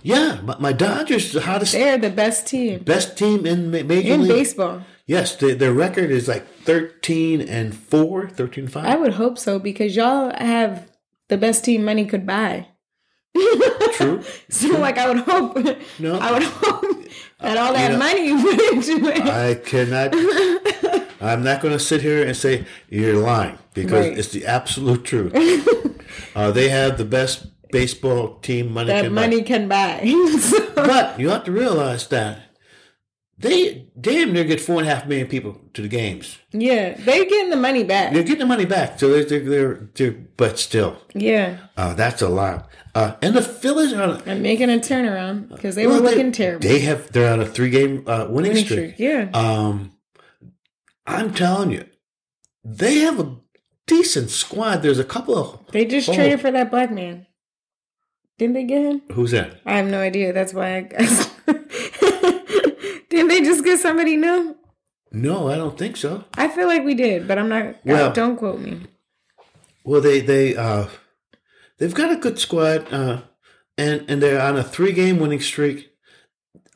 yeah, 0.03 0.39
my, 0.43 0.57
my 0.59 0.73
Dodgers 0.73 1.31
the 1.33 1.41
hottest 1.41 1.73
They're 1.73 1.97
the 1.97 2.09
best 2.09 2.47
team 2.47 2.79
best 2.79 3.17
team 3.17 3.45
in 3.45 3.69
ma- 3.71 3.83
major 3.83 4.13
in 4.13 4.21
league. 4.21 4.29
baseball. 4.31 4.83
Yes, 5.05 5.35
the, 5.35 5.53
their 5.53 5.73
record 5.73 6.09
is 6.11 6.27
like 6.27 6.47
13 6.63 7.41
and 7.41 7.75
4, 7.75 8.29
13 8.29 8.63
and 8.65 8.73
5. 8.73 8.85
I 8.85 8.95
would 8.95 9.13
hope 9.13 9.37
so 9.37 9.59
because 9.59 9.95
y'all 9.95 10.31
have 10.37 10.89
the 11.27 11.37
best 11.37 11.65
team 11.65 11.83
money 11.83 12.05
could 12.05 12.25
buy. 12.25 12.67
True. 13.93 14.23
So, 14.49 14.77
like, 14.79 14.97
I 14.97 15.07
would 15.09 15.19
hope. 15.19 15.57
No. 15.99 16.17
I 16.19 16.31
would 16.31 16.43
hope 16.43 16.85
that 17.39 17.57
all 17.57 17.73
that 17.73 17.91
know, 17.93 17.97
money 17.97 18.27
you 18.27 18.41
put 18.41 18.59
into 18.73 19.07
it. 19.09 19.21
I 19.21 19.55
cannot. 19.55 20.13
I'm 21.21 21.43
not 21.43 21.61
going 21.61 21.73
to 21.73 21.79
sit 21.79 22.01
here 22.01 22.25
and 22.25 22.35
say 22.35 22.65
you're 22.89 23.15
lying 23.15 23.57
because 23.73 23.91
Right. 24.07 24.17
it's 24.17 24.29
the 24.29 24.45
absolute 24.45 25.03
truth. 25.05 25.33
uh, 26.35 26.51
they 26.51 26.69
have 26.69 26.97
the 26.97 27.05
best 27.05 27.47
baseball 27.71 28.39
team 28.39 28.71
money 28.73 28.87
that 28.87 29.03
can 29.03 29.15
buy. 29.15 29.21
money 29.21 29.41
can 29.43 29.67
buy. 29.67 30.01
So- 30.39 30.71
But 30.75 31.19
you 31.19 31.29
have 31.29 31.43
to 31.45 31.51
realize 31.51 32.07
that 32.07 32.39
they 33.37 33.87
damn 33.99 34.33
near 34.33 34.43
get 34.43 34.61
four 34.61 34.79
and 34.79 34.87
a 34.87 34.93
half 34.93 35.07
million 35.07 35.27
people 35.27 35.59
to 35.73 35.81
the 35.81 35.87
games. 35.87 36.37
yeah, 36.51 36.93
they're 36.97 37.25
getting 37.25 37.49
the 37.49 37.55
money 37.55 37.83
back. 37.83 38.13
They're 38.13 38.23
getting 38.23 38.39
the 38.39 38.45
money 38.45 38.65
back, 38.65 38.99
so 38.99 39.09
they're, 39.09 39.23
they're, 39.25 39.39
they're, 39.39 39.89
they're 39.95 40.11
but 40.37 40.59
still, 40.59 40.97
Yeah, 41.15 41.57
uh, 41.77 41.93
that's 41.95 42.21
a 42.21 42.29
lot. 42.29 42.69
Uh, 42.93 43.15
and 43.21 43.33
the 43.35 43.41
Phillies 43.41 43.93
are 43.93 44.03
on. 44.03 44.21
and 44.25 44.43
making 44.43 44.69
a 44.69 44.73
turnaround 44.77 45.49
because 45.49 45.75
they 45.75 45.87
well, 45.87 46.01
were 46.01 46.09
they- 46.09 46.15
looking 46.15 46.31
terrible. 46.33 46.67
They 46.67 46.79
have 46.81 47.11
they're 47.13 47.31
on 47.33 47.39
a 47.39 47.45
three 47.45 47.69
game 47.69 48.03
uh, 48.07 48.25
winning, 48.29 48.51
Winning 48.51 48.65
streak. 48.65 48.93
streak, 48.95 48.99
Yeah, 48.99 49.29
Um, 49.33 49.93
I'm 51.07 51.33
telling 51.33 51.71
you, 51.71 51.85
they 52.63 52.99
have 52.99 53.19
a 53.19 53.37
decent 53.91 54.29
squad. 54.29 54.77
There's 54.77 54.99
a 54.99 55.03
couple 55.03 55.37
of 55.37 55.59
they 55.71 55.85
just 55.85 56.07
oh. 56.09 56.13
traded 56.13 56.39
for 56.39 56.49
that 56.51 56.71
black 56.71 56.91
man. 56.91 57.27
Didn't 58.37 58.55
they 58.55 58.63
get 58.63 58.81
him? 58.81 59.01
who's 59.11 59.31
that? 59.31 59.59
I 59.65 59.77
have 59.77 59.87
no 59.87 59.99
idea. 59.99 60.33
That's 60.33 60.53
why 60.53 60.77
I 60.77 60.81
guess. 60.81 61.29
Didn't 63.09 63.27
they 63.27 63.41
just 63.41 63.63
get 63.63 63.79
somebody 63.79 64.15
new? 64.15 64.55
No, 65.11 65.49
I 65.49 65.57
don't 65.57 65.77
think 65.77 65.97
so. 65.97 66.23
I 66.35 66.47
feel 66.47 66.67
like 66.67 66.85
we 66.85 66.95
did, 66.95 67.27
but 67.27 67.37
I'm 67.37 67.49
not. 67.49 67.75
Well- 67.83 68.13
don't 68.13 68.37
quote 68.37 68.59
me. 68.59 68.79
Well, 69.83 69.99
they 69.99 70.21
they 70.21 70.55
uh, 70.55 70.87
they've 71.77 71.93
got 71.93 72.11
a 72.11 72.15
good 72.15 72.39
squad, 72.39 72.91
uh, 72.93 73.21
and 73.77 74.05
and 74.07 74.21
they're 74.21 74.41
on 74.41 74.57
a 74.57 74.63
three 74.63 74.93
game 74.93 75.19
winning 75.19 75.41
streak. 75.41 75.91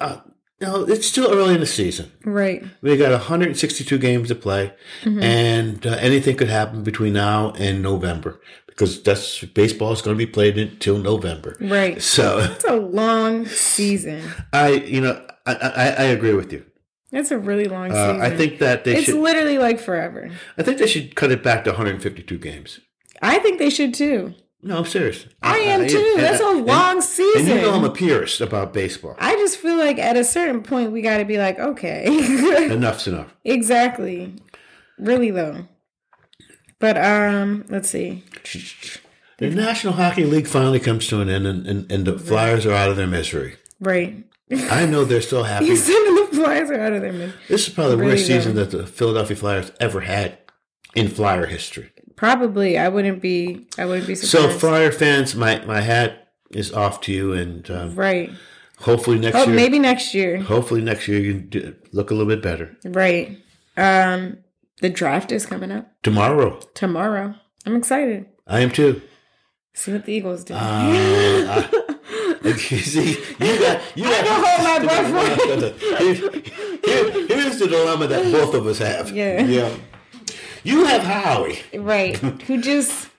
Uh, 0.02 0.20
know, 0.66 0.84
it's 0.84 1.08
still 1.08 1.32
early 1.32 1.54
in 1.54 1.60
the 1.60 1.66
season. 1.66 2.12
Right. 2.24 2.64
We 2.82 2.98
got 2.98 3.12
162 3.12 3.98
games 3.98 4.28
to 4.30 4.36
play, 4.36 4.74
Mm-hmm. 5.04 5.24
and 5.24 5.86
uh, 5.88 5.92
anything 6.00 6.36
could 6.38 6.50
happen 6.50 6.84
between 6.84 7.14
now 7.14 7.52
and 7.58 7.82
November 7.82 8.40
because 8.68 9.02
that's 9.04 9.44
baseball 9.46 9.94
is 9.94 10.02
going 10.02 10.18
to 10.18 10.26
be 10.26 10.30
played 10.32 10.58
until 10.58 10.98
November. 10.98 11.56
Right. 11.62 12.02
So 12.02 12.40
It's 12.56 12.66
a 12.66 12.76
long 12.76 13.46
season. 13.46 14.22
I, 14.52 14.70
you 14.74 15.02
know, 15.02 15.16
I 15.46 15.54
I, 15.56 15.86
I 15.86 16.04
agree 16.18 16.34
with 16.34 16.52
you. 16.52 16.66
That's 17.12 17.32
a 17.32 17.38
really 17.38 17.66
long 17.66 17.92
Uh, 17.92 17.96
season. 17.96 18.22
I 18.22 18.30
think 18.36 18.60
that 18.60 18.84
they 18.84 18.92
should 18.96 19.00
it's 19.00 19.06
should. 19.12 19.22
literally 19.24 19.58
like 19.58 19.80
forever. 19.80 20.30
I 20.58 20.64
think 20.64 20.80
they 20.80 20.88
should 20.88 21.16
cut 21.16 21.32
it 21.32 21.42
back 21.44 21.64
to 21.64 21.70
152 21.72 22.38
games. 22.38 22.80
I 23.22 23.40
think 23.40 23.60
they 23.60 23.70
should 23.70 23.94
too. 23.94 24.34
No, 24.66 24.80
I'm 24.80 24.86
serious. 24.86 25.28
I 25.44 25.58
am 25.60 25.88
too. 25.88 26.14
and- 26.16 26.24
That's 26.24 26.42
a 26.42 26.48
and- 26.48 26.66
long 26.66 26.94
And 26.94 27.04
season. 27.04 27.48
you 27.48 27.62
know 27.62 27.76
I'm 27.76 27.84
a 27.84 27.92
purist 27.92 28.42
about 28.42 28.74
baseball. 28.74 29.16
I 29.20 29.36
just 29.36 29.58
feel 29.58 29.78
like 29.78 30.00
at 30.00 30.18
a 30.18 30.24
certain 30.24 30.64
point 30.64 30.92
we 30.92 31.02
got 31.04 31.18
to 31.18 31.26
be 31.26 31.38
like, 31.38 31.60
okay, 31.60 32.06
Enough's 32.72 33.08
enough. 33.08 33.34
exactly. 33.44 34.34
Really 34.98 35.30
though. 35.30 35.68
But 36.80 36.98
um, 36.98 37.66
let's 37.70 37.90
see. 37.90 38.24
The 39.38 39.50
National 39.52 39.94
Hockey 39.94 40.26
League 40.26 40.48
finally 40.48 40.80
comes 40.80 41.08
to 41.08 41.22
an 41.22 41.30
end, 41.30 41.46
and, 41.46 41.68
and, 41.68 41.92
and 41.92 42.06
the 42.06 42.18
Flyers 42.18 42.66
are 42.66 42.74
out 42.74 42.90
of 42.90 42.96
their 42.98 43.08
misery. 43.08 43.56
Right. 43.80 44.24
I 44.52 44.86
know 44.86 45.04
they're 45.06 45.22
still 45.22 45.44
happy. 45.54 45.66
You 45.66 45.76
sending 45.76 46.16
the 46.16 46.36
Flyers 46.38 46.70
are 46.72 46.80
out 46.80 46.94
of 46.94 47.02
their 47.02 47.14
misery. 47.14 47.38
This 47.50 47.68
is 47.68 47.74
probably 47.74 47.96
the 47.96 48.02
Really 48.02 48.12
worst 48.14 48.28
season 48.28 48.56
that 48.56 48.72
the 48.72 48.88
Philadelphia 48.88 49.36
Flyers 49.38 49.72
ever 49.80 50.02
had 50.02 50.38
in 50.96 51.08
Flyer 51.10 51.46
history. 51.46 51.92
Probably. 52.16 52.78
I 52.78 52.88
wouldn't 52.90 53.22
be. 53.22 53.68
I 53.78 53.86
wouldn't 53.86 54.08
be 54.08 54.16
So, 54.16 54.26
surprised. 54.42 54.60
Flyer 54.60 54.92
fans, 54.92 55.36
my, 55.36 55.64
my 55.66 55.82
hat 55.82 56.30
is 56.52 56.72
off 56.72 57.02
to 57.02 57.12
you, 57.12 57.34
and 57.34 57.70
um, 57.72 57.96
right. 57.96 58.32
hopefully 58.80 59.20
next 59.20 59.36
Oh, 59.38 59.46
year, 59.46 59.56
maybe 59.56 59.80
next 59.80 60.14
year. 60.14 60.38
hopefully 60.42 60.82
next 60.82 61.08
year 61.08 61.20
you 61.20 61.34
do, 61.34 61.76
look 61.92 62.12
a 62.12 62.14
little 62.14 62.28
bit 62.34 62.42
better. 62.42 62.76
Right. 62.86 63.38
Um, 63.78 64.38
the 64.82 64.90
draft 64.90 65.32
is 65.32 65.46
coming 65.46 65.72
up 65.72 65.92
Tomorrow, 66.04 66.60
tomorrow. 66.74 67.36
I'm 67.66 67.76
excited. 67.76 68.28
I 68.48 68.60
am 68.62 68.72
too. 68.72 69.02
See 69.74 69.92
what 69.92 70.06
the 70.06 70.14
Eagles 70.14 70.44
do. 70.46 70.54
Uh, 70.54 70.58
I- 71.68 71.70
you 72.46 72.54
see, 72.54 73.18
you 73.40 73.60
got 73.60 73.82
you 73.96 74.04
got. 74.04 74.24
I 74.24 74.28
can 74.28 74.44
hold 74.46 74.64
my 74.68 75.58
breath 75.58 75.82
Here- 75.82 76.32
here- 76.86 77.28
here's 77.28 77.58
the 77.60 77.68
dilemma 77.68 78.06
that 78.08 78.32
both 78.32 78.54
of 78.54 78.68
us 78.68 78.78
have. 78.78 79.12
Yeah. 79.12 79.42
yeah. 79.44 79.76
You 80.66 80.86
have 80.86 81.04
Howie. 81.04 81.60
right. 81.78 82.18
Who 82.48 82.62
just 82.62 83.10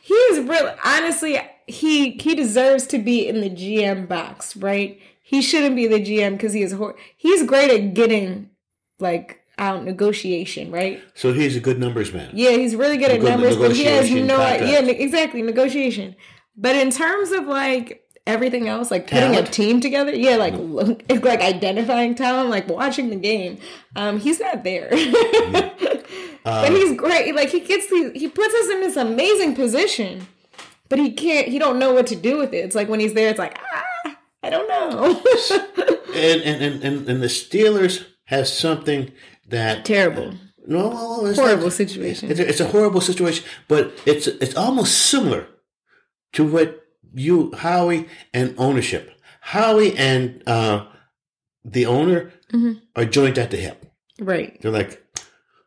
he 0.00 0.14
is 0.14 0.40
real 0.48 0.74
honestly, 0.84 1.38
he 1.66 2.12
he 2.12 2.34
deserves 2.34 2.86
to 2.88 2.98
be 2.98 3.26
in 3.28 3.40
the 3.40 3.50
GM 3.50 4.06
box, 4.08 4.56
right? 4.56 5.00
He 5.22 5.42
shouldn't 5.42 5.76
be 5.76 5.86
the 5.86 6.00
GM 6.00 6.32
because 6.32 6.52
he 6.52 6.62
is 6.62 6.72
hor- 6.72 6.96
he's 7.16 7.44
great 7.44 7.70
at 7.70 7.94
getting 7.94 8.50
like 8.98 9.40
out 9.58 9.84
negotiation, 9.84 10.70
right? 10.70 11.00
So 11.14 11.32
he's 11.32 11.54
a 11.56 11.60
good 11.60 11.78
numbers 11.78 12.12
man. 12.12 12.30
Yeah, 12.32 12.50
he's 12.52 12.74
really 12.74 12.96
good 12.96 13.10
at 13.10 13.20
Good 13.20 13.30
numbers, 13.30 13.56
but 13.56 13.72
he 13.76 13.84
has 13.84 14.10
no 14.10 14.36
contracts. 14.36 14.66
yeah, 14.70 14.80
exactly 14.80 15.42
negotiation. 15.42 16.16
But 16.56 16.76
in 16.76 16.90
terms 16.90 17.30
of 17.30 17.46
like 17.46 18.02
everything 18.26 18.68
else, 18.68 18.90
like 18.90 19.08
putting 19.08 19.36
a 19.36 19.42
team 19.44 19.80
together, 19.80 20.14
yeah, 20.14 20.36
like 20.36 20.54
look, 20.56 21.02
like 21.24 21.40
identifying 21.40 22.14
talent, 22.14 22.50
like 22.50 22.68
watching 22.68 23.10
the 23.10 23.16
game, 23.16 23.58
um, 23.96 24.18
he's 24.18 24.40
not 24.40 24.64
there. 24.64 24.90
but 26.44 26.70
he's 26.70 26.96
great. 26.96 27.34
Like 27.34 27.50
he 27.50 27.60
gets 27.60 27.88
these, 27.90 28.12
he 28.14 28.28
puts 28.28 28.54
us 28.54 28.70
in 28.70 28.80
this 28.80 28.96
amazing 28.96 29.54
position, 29.54 30.26
but 30.88 30.98
he 30.98 31.12
can't. 31.12 31.48
He 31.48 31.58
don't 31.58 31.78
know 31.78 31.92
what 31.92 32.06
to 32.08 32.16
do 32.16 32.38
with 32.38 32.52
it. 32.54 32.64
It's 32.64 32.74
like 32.74 32.88
when 32.88 33.00
he's 33.00 33.14
there, 33.14 33.30
it's 33.30 33.38
like 33.38 33.58
ah, 34.06 34.16
I 34.42 34.50
don't 34.50 34.68
know. 34.68 35.22
And, 36.10 36.42
and 36.42 36.82
and 36.84 37.08
and 37.08 37.22
the 37.22 37.28
Steelers 37.28 38.04
have 38.24 38.48
something 38.48 39.12
that 39.48 39.84
Terrible, 39.84 40.34
no, 40.66 40.90
no, 40.90 41.26
it's 41.26 41.38
horrible 41.38 41.64
not- 41.64 41.72
situation. 41.72 42.30
It's 42.30 42.40
a, 42.40 42.48
it's 42.48 42.60
a 42.60 42.66
horrible 42.66 43.00
situation, 43.00 43.44
but 43.68 43.92
it's 44.06 44.26
it's 44.26 44.56
almost 44.56 44.98
similar 45.06 45.46
to 46.32 46.44
what 46.44 46.84
you 47.14 47.52
Howie 47.52 48.08
and 48.34 48.54
ownership. 48.58 49.12
Howie 49.40 49.96
and 49.96 50.42
uh, 50.48 50.86
the 51.64 51.86
owner 51.86 52.32
Mm-hmm. 52.52 52.72
are 52.96 53.04
joint 53.04 53.38
at 53.38 53.52
the 53.52 53.56
hip. 53.56 53.86
Right, 54.18 54.60
They're 54.60 54.72
like 54.72 55.00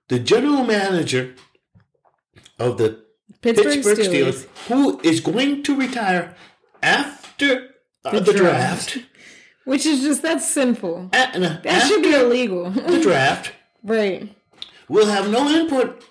the 0.09 0.19
general 0.19 0.63
manager 0.63 1.35
of 2.59 2.77
the 2.77 3.03
Pittsburgh, 3.41 3.73
Pittsburgh 3.73 3.97
Steelers. 3.97 4.45
Steelers, 4.45 4.67
who 4.67 4.99
is 5.01 5.19
going 5.19 5.63
to 5.63 5.75
retire 5.75 6.35
after 6.81 7.69
uh, 8.05 8.19
the, 8.19 8.33
draft. 8.33 8.93
draft. 8.93 9.05
which 9.65 9.85
is 9.85 10.01
just 10.01 10.21
that's 10.21 10.47
sinful. 10.49 11.09
A- 11.13 11.15
and, 11.15 11.43
uh, 11.43 11.57
That 11.63 11.87
should 11.87 12.01
be 12.03 12.13
illegal. 12.13 12.69
the 12.69 12.99
draft, 13.01 13.53
right. 13.83 14.33
will 14.87 15.07
have 15.07 15.29
no 15.29 15.47
input 15.49 16.03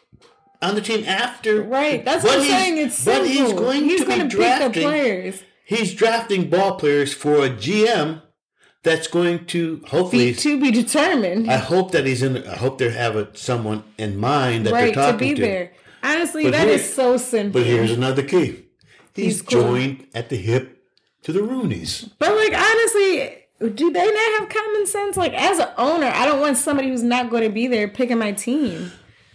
on 0.60 0.74
the 0.74 0.80
team 0.80 1.04
after. 1.06 1.62
Right. 1.62 2.04
That's 2.04 2.24
what 2.24 2.34
I'm 2.38 2.40
he's- 2.44 2.50
saying. 2.52 2.78
It's 2.78 3.04
but 3.04 3.26
he's 3.26 3.52
going 3.52 3.88
to 3.88 4.04
be 4.06 4.28
drafting- 4.28 4.82
players. 4.82 5.42
He's 5.64 5.94
drafting 5.94 6.50
ball 6.50 6.76
players 6.76 7.14
for 7.14 7.36
a 7.46 7.48
GM 7.48 8.20
that's 8.82 9.06
going 9.06 9.46
to 9.46 9.82
hopefully. 9.86 10.32
Be, 10.32 10.34
to 10.38 10.60
be 10.60 10.70
determined. 10.70 11.50
I 11.50 11.56
hope 11.56 11.92
that 11.92 12.04
he's 12.06 12.22
in. 12.22 12.36
I 12.46 12.56
hope 12.56 12.78
they 12.78 12.90
have 12.90 13.16
a, 13.16 13.34
someone 13.36 13.84
in 13.98 14.16
mind 14.18 14.66
that 14.66 14.72
right. 14.72 14.94
they're 14.94 15.12
talking 15.12 15.30
To 15.30 15.34
be 15.36 15.40
there. 15.40 15.72
Honestly, 16.02 16.44
But 16.44 16.52
that 16.52 16.66
here- 16.66 16.76
is 16.76 16.94
so 16.94 17.16
simple. 17.16 17.60
But 17.60 17.66
here's 17.66 17.92
another 17.92 18.22
key. 18.22 18.64
He's, 19.14 19.24
He's 19.24 19.42
cool. 19.42 19.62
joined 19.62 20.06
at 20.14 20.30
the 20.30 20.36
hip 20.36 20.82
to 21.22 21.32
the 21.32 21.40
Rooneys. 21.40 22.10
But 22.18 22.34
like 22.34 22.54
honestly, 22.54 23.36
do 23.60 23.92
they 23.92 24.06
not 24.10 24.40
have 24.40 24.48
common 24.48 24.86
sense? 24.86 25.16
Like 25.16 25.34
as 25.34 25.58
an 25.58 25.68
owner, 25.76 26.06
I 26.06 26.26
don't 26.26 26.40
want 26.40 26.56
somebody 26.56 26.88
who's 26.88 27.02
not 27.02 27.30
going 27.30 27.42
to 27.44 27.50
be 27.50 27.66
there 27.68 27.86
picking 27.88 28.18
my 28.18 28.32
team. 28.32 28.90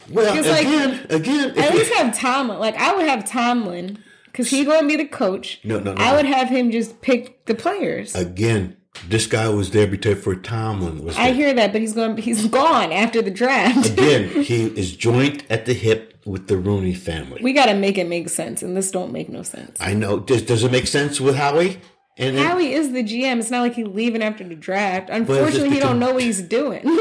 Well, 0.09 0.33
Because, 0.33 0.47
like, 0.49 0.65
again, 0.65 1.05
again, 1.09 1.57
At 1.59 1.73
least 1.75 1.93
have 1.93 2.17
Tomlin. 2.17 2.59
Like 2.59 2.75
I 2.75 2.95
would 2.95 3.07
have 3.07 3.23
Tomlin 3.29 3.99
because 4.25 4.49
he's 4.49 4.65
going 4.65 4.81
to 4.81 4.87
be 4.87 4.95
the 4.95 5.07
coach. 5.07 5.59
No, 5.63 5.79
no, 5.79 5.93
no, 5.93 6.01
I 6.03 6.15
would 6.15 6.25
have 6.25 6.49
him 6.49 6.71
just 6.71 7.01
pick 7.01 7.45
the 7.45 7.55
players. 7.55 8.15
again, 8.15 8.77
this 9.07 9.27
guy 9.27 9.49
was 9.49 9.71
there 9.71 9.87
before 9.87 10.35
Tomlin 10.35 11.03
was 11.03 11.15
there. 11.15 11.25
I 11.25 11.31
hear 11.31 11.53
that, 11.53 11.71
but 11.71 11.81
he's 11.81 11.93
going. 11.93 12.17
He's 12.17 12.47
gone 12.47 12.91
after 12.91 13.21
the 13.21 13.31
draft. 13.31 13.89
Again, 13.91 14.29
he 14.43 14.65
is 14.67 14.95
joint 14.95 15.43
at 15.49 15.65
the 15.65 15.73
hip 15.73 16.19
with 16.25 16.47
the 16.47 16.57
Rooney 16.57 16.93
family. 16.93 17.39
we 17.41 17.53
got 17.53 17.67
to 17.67 17.73
make 17.73 17.97
it 17.97 18.07
make 18.07 18.29
sense, 18.29 18.61
and 18.61 18.75
this 18.75 18.91
don't 18.91 19.11
make 19.11 19.29
no 19.29 19.43
sense. 19.43 19.77
I 19.79 19.93
know. 19.93 20.19
Does, 20.19 20.41
does 20.43 20.63
it 20.63 20.71
make 20.71 20.87
sense 20.87 21.21
with 21.21 21.35
Howie? 21.35 21.79
And 22.17 22.37
Howie 22.37 22.73
is 22.73 22.91
the 22.93 23.03
GM. 23.03 23.39
It's 23.39 23.51
not 23.51 23.61
like 23.61 23.75
he's 23.75 23.87
leaving 23.87 24.23
after 24.23 24.43
the 24.43 24.55
draft. 24.55 25.09
Unfortunately, 25.11 25.69
he 25.69 25.79
don't 25.79 25.99
know 25.99 26.13
what 26.13 26.23
he's 26.23 26.41
doing. 26.41 26.81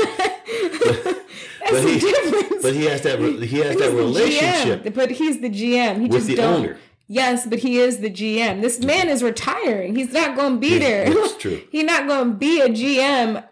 That's 1.67 1.73
but 1.73 1.83
the 1.83 1.89
he, 1.95 1.99
difference. 1.99 2.63
but 2.63 2.75
he 2.75 2.85
has 2.85 3.03
that. 3.03 3.19
He 3.19 3.59
has 3.59 3.71
He's 3.73 3.79
that 3.81 3.93
relationship. 3.93 4.85
GM, 4.85 4.95
but 4.95 5.11
he's 5.11 5.41
the 5.41 5.51
GM. 5.51 5.97
He 5.97 6.03
With 6.03 6.13
just 6.13 6.27
the 6.29 6.37
don't. 6.37 6.61
owner. 6.61 6.77
Yes, 7.09 7.47
but 7.47 7.61
he 7.61 7.79
is 7.79 7.99
the 7.99 8.11
GM. 8.11 8.63
This 8.63 8.81
man 8.81 9.09
is 9.09 9.23
retiring. 9.23 9.95
He's 9.95 10.13
not 10.13 10.37
going 10.37 10.55
to 10.55 10.59
be 10.59 10.79
there. 10.79 11.09
that's 11.13 11.37
true. 11.37 11.63
He's 11.71 11.85
not 11.85 12.07
going 12.09 12.31
to 12.33 12.35
be 12.37 12.61
a 12.61 12.69
GM 12.69 13.45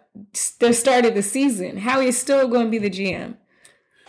the 0.58 0.72
start 0.72 1.04
of 1.04 1.14
the 1.14 1.22
season. 1.22 1.76
Howie's 1.78 2.18
still 2.18 2.48
going 2.48 2.66
to 2.66 2.70
be 2.70 2.78
the 2.78 2.90
GM. 2.90 3.36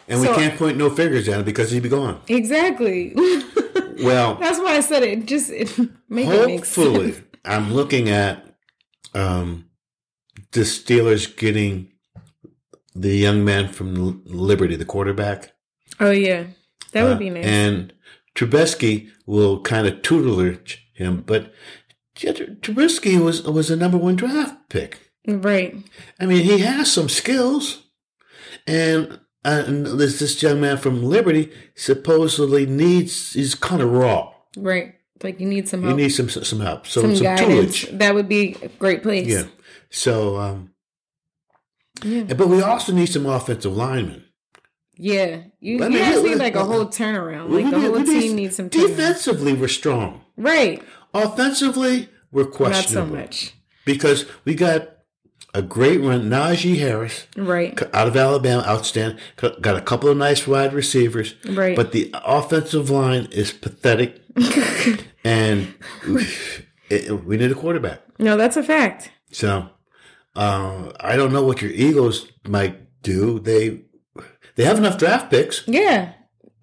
And 0.08 0.22
we 0.22 0.28
can't 0.28 0.58
point 0.58 0.78
no 0.78 0.90
fingers 0.90 1.28
at 1.28 1.40
him 1.40 1.46
because 1.46 1.72
he'd 1.72 1.84
be 1.84 1.90
gone. 1.90 2.22
Exactly. 2.28 3.16
Well, 4.04 4.36
That's 4.36 4.60
why 4.60 4.76
I 4.76 4.82
said 4.82 5.04
it. 5.04 5.26
Just 5.26 5.50
it 5.50 5.70
make 6.10 6.28
it 6.28 6.46
make 6.48 6.60
hopefully. 6.60 7.16
I'm 7.46 7.74
looking 7.74 8.10
at 8.10 8.46
um, 9.14 9.70
the 10.52 10.62
Steelers 10.62 11.34
getting 11.36 11.94
the 12.94 13.16
young 13.16 13.46
man 13.46 13.70
from 13.70 14.22
Liberty, 14.26 14.76
the 14.76 14.84
quarterback. 14.84 15.54
Oh 16.02 16.12
yeah, 16.12 16.44
that 16.92 17.04
would 17.04 17.20
be 17.20 17.30
Uh, 17.30 17.36
nice. 17.36 17.46
And 17.46 17.94
Trubisky 18.36 19.10
will 19.26 19.62
kind 19.62 19.88
of 19.88 20.02
tutelage 20.02 20.88
him, 20.94 21.24
but 21.26 21.54
Trubisky 22.16 23.20
was 23.24 23.44
was 23.44 23.70
a 23.72 23.76
number 23.76 23.98
one 23.98 24.16
draft 24.16 24.70
pick. 24.70 25.00
right. 25.28 25.76
I 26.20 26.26
mean, 26.26 26.44
he 26.44 26.60
has 26.60 26.92
some 26.92 27.10
skills, 27.10 27.84
and, 28.68 29.20
uh, 29.44 29.64
and 29.68 29.86
there's 30.00 30.20
this 30.20 30.42
young 30.44 30.62
man 30.62 30.78
from 30.78 31.04
Liberty 31.04 31.52
supposedly 31.76 32.66
needs 32.66 33.34
he's 33.34 33.56
kind 33.56 33.82
of 33.82 33.92
raw. 33.92 34.34
Right. 34.58 34.96
Like 35.24 35.40
you 35.40 35.48
need 35.48 35.68
some 35.70 35.82
He 35.82 35.88
help, 35.88 35.98
needs 35.98 36.16
some 36.18 36.30
some 36.30 36.60
help, 36.60 36.88
so 36.88 37.02
some, 37.02 37.16
some, 37.16 37.24
guidance. 37.24 37.80
tutelage. 37.82 38.00
That 38.00 38.16
would 38.16 38.28
be 38.30 38.58
a 38.62 38.68
great 38.68 39.02
place. 39.02 39.28
Yeah. 39.28 39.44
So, 39.90 40.38
um, 40.38 40.72
Yeah. 42.04 42.24
but 42.34 42.50
we 42.50 42.62
also 42.62 42.92
need 42.94 43.06
some 43.08 43.26
offensive 43.26 43.76
linemen. 43.76 44.26
Yeah. 44.98 45.42
You, 45.60 45.84
I 45.84 45.88
you 45.88 45.90
mean, 45.90 46.00
guys 46.00 46.24
need 46.24 46.36
like 46.36 46.56
a 46.56 46.64
whole 46.66 46.86
turnaround. 46.88 47.50
Like 47.52 47.70
the 47.70 47.80
whole 47.80 48.04
team 48.04 48.36
needs 48.36 48.56
some 48.56 48.70
turnaround. 48.70 48.88
Defensively, 48.88 49.54
we're 49.54 49.68
strong. 49.68 50.22
Right. 50.38 50.82
Offensively, 51.14 52.10
we're 52.32 52.46
questionable. 52.46 53.16
Not 53.16 53.34
so 53.34 53.40
much. 53.46 53.54
because 53.86 54.26
we 54.46 54.56
got 54.56 54.90
a 55.54 55.62
great 55.62 56.02
run. 56.02 56.30
Najee 56.30 56.78
Harris 56.80 57.28
Right. 57.38 57.82
out 57.94 58.08
of 58.08 58.16
Alabama, 58.18 58.64
outstanding. 58.68 59.20
Got 59.38 59.78
a 59.78 59.82
couple 59.82 60.10
of 60.10 60.18
nice 60.18 60.46
wide 60.48 60.74
receivers, 60.74 61.36
Right. 61.46 61.76
but 61.76 61.92
the 61.94 62.14
offensive 62.26 62.90
line 62.90 63.28
is 63.32 63.54
pathetic, 63.54 64.22
and 65.24 65.74
it, 66.90 67.24
we 67.26 67.38
need 67.38 67.52
a 67.52 67.56
quarterback. 67.56 68.02
No, 68.20 68.36
that's 68.38 68.58
a 68.58 68.64
fact. 68.64 69.12
So 69.32 69.70
uh, 70.36 70.92
I 71.00 71.16
don't 71.16 71.32
know 71.34 71.44
what 71.44 71.62
your 71.62 71.72
Eagles 71.72 72.28
might 72.48 73.02
do. 73.02 73.40
They 73.40 73.82
they 74.56 74.64
have 74.66 74.78
enough 74.78 74.98
draft 74.98 75.30
picks. 75.30 75.64
Yeah. 75.68 76.14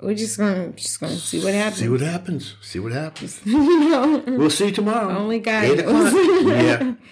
We're 0.01 0.15
just 0.17 0.37
gonna 0.37 0.71
just 0.73 0.99
gonna 1.01 1.15
see 1.17 1.43
what 1.45 1.55
happens. 1.55 1.79
See 1.79 1.89
what 1.89 2.01
happens. 2.01 2.57
See 2.61 2.79
what 2.81 2.93
happens. 2.93 3.41
you 3.47 3.89
know. 3.89 4.23
We'll 4.27 4.51
see 4.51 4.73
tomorrow. 4.73 5.17
Only 5.17 5.39
God 5.39 5.65
Eight 5.65 5.79
knows. 5.87 6.09
o'clock. 6.13 6.45
yeah. 6.47 6.95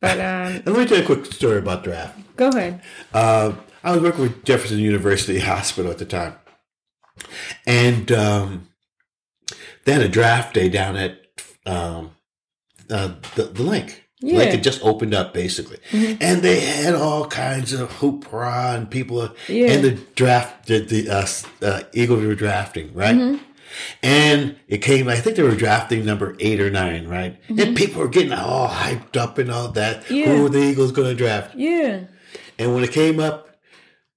But 0.00 0.18
um 0.20 0.52
And 0.64 0.66
let 0.66 0.78
me 0.78 0.86
tell 0.86 0.98
you 0.98 1.02
a 1.04 1.06
quick 1.06 1.24
story 1.32 1.58
about 1.58 1.82
draft. 1.82 2.18
go 2.36 2.48
ahead. 2.50 2.82
Uh, 3.14 3.52
I 3.82 3.92
was 3.92 4.02
working 4.02 4.22
with 4.22 4.44
Jefferson 4.44 4.78
University 4.78 5.38
Hospital 5.52 5.90
at 5.90 5.98
the 5.98 6.04
time, 6.04 6.34
and 7.66 8.12
um, 8.12 8.68
they 9.84 9.92
had 9.94 10.02
a 10.02 10.08
draft 10.08 10.54
day 10.54 10.68
down 10.68 10.96
at 10.96 11.18
um, 11.64 12.10
uh, 12.90 13.14
the, 13.36 13.44
the 13.44 13.62
Linc. 13.62 14.05
Yeah. 14.26 14.32
Mm-hmm. 14.32 14.38
Like 14.50 14.54
it 14.58 14.62
just 14.62 14.82
opened 14.84 15.14
up 15.14 15.32
basically, 15.32 15.78
and 15.92 16.42
they 16.42 16.60
had 16.60 16.94
all 16.94 17.26
kinds 17.26 17.72
of 17.72 17.88
hoopla 18.00 18.76
and 18.76 18.90
people, 18.90 19.28
Yeah. 19.48 19.70
and 19.70 19.84
the 19.84 19.92
draft, 20.14 20.66
the, 20.66 20.80
the 20.80 21.08
uh, 21.08 21.26
uh, 21.62 21.82
Eagles 21.92 22.24
were 22.24 22.34
drafting, 22.34 22.92
right? 22.92 23.14
Mm-hmm. 23.14 23.42
And 24.02 24.56
it 24.68 24.78
came, 24.78 25.06
I 25.08 25.16
think 25.16 25.36
they 25.36 25.42
were 25.42 25.54
drafting 25.54 26.04
number 26.04 26.34
eight 26.40 26.60
or 26.60 26.70
nine, 26.70 27.06
right? 27.08 27.38
And 27.48 27.76
people 27.76 28.00
were 28.00 28.08
getting 28.08 28.32
all 28.32 28.68
hyped 28.68 29.16
up 29.16 29.38
and 29.38 29.50
all 29.50 29.68
that. 29.72 30.04
Mm-hmm. 30.04 30.14
Yeah. 30.14 30.26
Who 30.36 30.46
are 30.46 30.48
the 30.48 30.62
Eagles 30.62 30.92
going 30.92 31.08
to 31.08 31.14
draft? 31.14 31.54
Yeah. 31.54 32.04
And 32.58 32.74
when 32.74 32.84
it 32.84 32.92
came 32.92 33.20
up, 33.20 33.50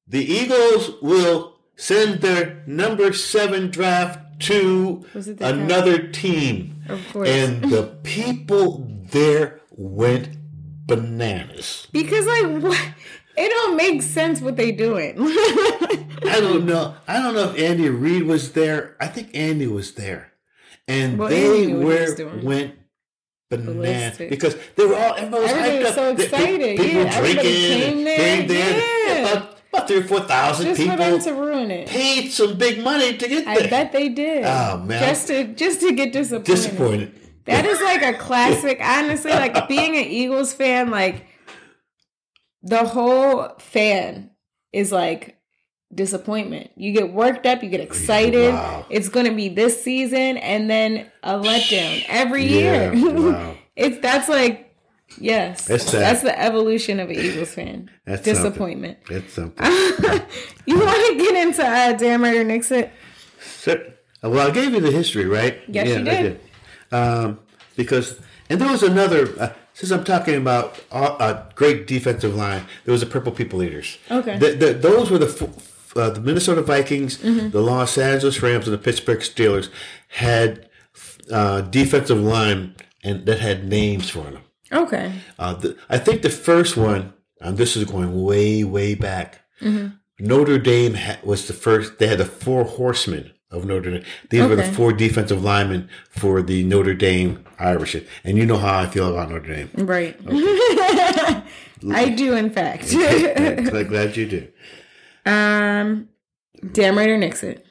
the 0.07 0.23
Eagles 0.23 0.91
will 1.01 1.55
send 1.75 2.21
their 2.21 2.63
number 2.65 3.13
seven 3.13 3.69
draft 3.69 4.19
to 4.43 5.05
another 5.39 6.07
team. 6.07 6.81
Of 6.87 7.05
course. 7.11 7.29
And 7.29 7.63
the 7.65 7.83
people 8.03 8.87
there 9.11 9.58
went 9.79 10.29
bananas. 10.85 11.87
because 11.93 12.25
like 12.25 12.61
what 12.63 12.77
it 13.37 13.49
don't 13.49 13.77
make 13.77 14.01
sense 14.01 14.41
what 14.41 14.57
they 14.57 14.71
doing. 14.73 15.15
I 15.19 16.39
don't 16.41 16.65
know. 16.65 16.95
I 17.07 17.21
don't 17.21 17.33
know 17.33 17.51
if 17.51 17.59
Andy 17.59 17.87
Reid 17.89 18.23
was 18.23 18.51
there. 18.51 18.97
I 18.99 19.07
think 19.07 19.29
Andy 19.33 19.67
was 19.67 19.93
there, 19.93 20.33
and 20.87 21.17
Well, 21.17 21.29
they 21.29 21.45
Andy 21.45 21.67
knew 21.73 21.85
what 21.85 21.95
he 21.95 22.01
was 22.01 22.19
were 22.19 22.37
went 22.43 22.75
bananas 23.49 23.75
Ballistic. 23.75 24.29
because 24.29 24.55
they 24.75 24.85
were 24.85 24.95
all 24.95 25.15
everybody 25.15 25.41
was 25.43 25.51
Everybody 25.51 25.77
hyped 25.77 25.83
was 25.85 25.95
so 25.95 26.11
excited. 26.11 26.77
People 26.79 27.01
Yeah, 27.01 27.19
drinking, 27.21 27.43
came 27.45 28.03
there. 28.03 28.17
came 28.17 28.47
there. 28.47 28.77
Yeah. 29.07 29.31
About, 29.31 29.57
about 29.71 29.87
three 29.87 29.97
or 29.97 30.03
four 30.03 30.19
thousand 30.21 30.65
just 30.65 30.81
for 30.81 30.87
people 30.89 30.97
them 30.97 31.19
to 31.21 31.33
ruin 31.33 31.71
it. 31.71 31.87
paid 31.87 32.31
some 32.31 32.57
big 32.57 32.83
money 32.83 33.15
to 33.17 33.27
get 33.27 33.47
I 33.47 33.59
there. 33.59 33.69
bet 33.69 33.91
they 33.93 34.09
did. 34.09 34.43
Oh, 34.43 34.79
man. 34.85 35.01
Just 35.07 35.27
to 35.27 35.45
just 35.53 35.79
to 35.81 35.93
get 35.93 36.11
disappointed. 36.11 36.43
Disappointed. 36.55 37.15
That 37.49 37.65
is 37.65 37.81
like 37.81 38.01
a 38.03 38.17
classic. 38.17 38.79
Honestly, 38.81 39.31
like 39.31 39.67
being 39.67 39.95
an 39.97 40.03
Eagles 40.05 40.53
fan, 40.53 40.89
like 40.91 41.25
the 42.61 42.83
whole 42.85 43.49
fan 43.59 44.31
is 44.71 44.91
like 44.91 45.37
disappointment. 45.93 46.71
You 46.75 46.91
get 46.93 47.11
worked 47.13 47.45
up, 47.45 47.63
you 47.63 47.69
get 47.69 47.81
excited. 47.81 48.53
Wow. 48.53 48.85
It's 48.89 49.09
going 49.09 49.25
to 49.25 49.33
be 49.33 49.49
this 49.49 49.83
season, 49.83 50.37
and 50.37 50.69
then 50.69 51.11
a 51.23 51.33
letdown 51.33 52.03
every 52.07 52.45
Yeah, 52.45 52.91
year. 52.93 53.21
wow. 53.21 53.57
it's 53.75 53.99
that's 53.99 54.29
like 54.29 54.75
yes, 55.19 55.65
That's 55.65 55.91
that's 55.91 56.21
the 56.21 56.39
evolution 56.39 56.99
of 56.99 57.09
an 57.09 57.15
Eagles 57.15 57.53
fan. 57.53 57.89
That's 58.05 58.23
disappointment. 58.23 58.99
It's 59.09 59.33
something. 59.33 59.65
you 60.65 60.79
want 60.79 61.07
to 61.07 61.15
get 61.17 61.47
into 61.47 61.65
uh, 61.65 61.93
damn 61.93 62.23
right 62.23 62.37
or 62.37 62.43
nix 62.43 62.71
it? 62.71 62.91
So, 63.41 63.81
well, 64.21 64.47
I 64.47 64.51
gave 64.51 64.73
you 64.73 64.81
the 64.81 64.91
history, 64.91 65.25
right? 65.25 65.59
Yes, 65.67 65.87
you 65.87 65.95
I 66.01 66.21
did. 66.21 66.41
Um, 66.91 67.39
because, 67.75 68.19
and 68.49 68.59
there 68.59 68.69
was 68.71 68.83
another. 68.83 69.29
Uh, 69.39 69.53
since 69.73 69.91
I'm 69.91 70.03
talking 70.03 70.35
about 70.35 70.79
uh, 70.91 71.15
a 71.19 71.53
great 71.55 71.87
defensive 71.87 72.35
line, 72.35 72.65
there 72.83 72.91
was 72.91 72.99
the 73.01 73.07
Purple 73.07 73.31
People 73.31 73.63
Eaters. 73.63 73.97
Okay. 74.11 74.37
The, 74.37 74.51
the, 74.53 74.73
those 74.73 75.09
were 75.09 75.17
the 75.17 75.27
f- 75.27 75.95
uh, 75.95 76.09
the 76.09 76.19
Minnesota 76.21 76.61
Vikings, 76.61 77.17
Mm-hmm. 77.19 77.49
the 77.51 77.61
Los 77.61 77.97
Angeles 77.97 78.41
Rams, 78.41 78.67
and 78.67 78.73
the 78.73 78.77
Pittsburgh 78.81 79.19
Steelers 79.19 79.69
had 80.09 80.67
uh, 81.31 81.61
defensive 81.61 82.19
line 82.19 82.75
and 83.03 83.25
that 83.25 83.39
had 83.39 83.65
names 83.67 84.09
for 84.09 84.23
them. 84.23 84.41
Okay. 84.71 85.13
Uh, 85.37 85.53
the, 85.53 85.77
I 85.89 85.97
think 85.97 86.21
the 86.21 86.29
first 86.29 86.75
one, 86.75 87.13
and 87.39 87.57
this 87.57 87.77
is 87.77 87.85
going 87.85 88.21
way, 88.23 88.63
way 88.65 88.93
back. 88.95 89.41
Mm-hmm. 89.61 89.95
Notre 90.19 90.59
Dame 90.59 90.95
ha- 90.95 91.19
was 91.23 91.47
the 91.47 91.53
first. 91.53 91.97
They 91.99 92.07
had 92.07 92.17
the 92.17 92.25
four 92.25 92.65
horsemen 92.65 93.31
of 93.51 93.65
Notre 93.65 93.91
Dame. 93.91 94.03
These 94.29 94.43
were 94.43 94.55
the 94.55 94.63
four 94.63 94.93
defensive 94.93 95.43
linemen 95.43 95.89
for 96.09 96.41
the 96.41 96.63
Notre 96.63 96.93
Dame 96.93 97.43
Irish. 97.57 97.95
And 98.23 98.37
you 98.37 98.45
know 98.45 98.57
how 98.57 98.79
I 98.79 98.85
feel 98.87 99.09
about 99.11 99.29
Notre 99.31 99.53
Dame. 99.53 99.69
Right. 99.73 100.15
I 101.91 102.09
do, 102.15 102.35
in 102.35 102.51
fact. 102.51 102.85
I'm 102.93 103.87
glad 103.87 104.15
you 104.17 104.27
do. 104.27 104.47
um, 105.25 106.09
damn 106.71 106.97
right 106.97 107.09
or 107.09 107.17
nix 107.17 107.41
it. 107.43 107.65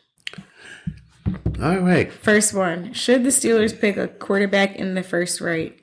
All 1.63 1.79
right. 1.79 2.13
First 2.13 2.55
one. 2.55 2.93
Should 2.93 3.23
the 3.25 3.29
Steelers 3.31 3.79
pick 3.79 3.97
a 3.97 4.09
quarterback 4.09 4.77
in 4.77 4.95
the 4.95 5.03
first 5.03 5.41
right? 5.41 5.79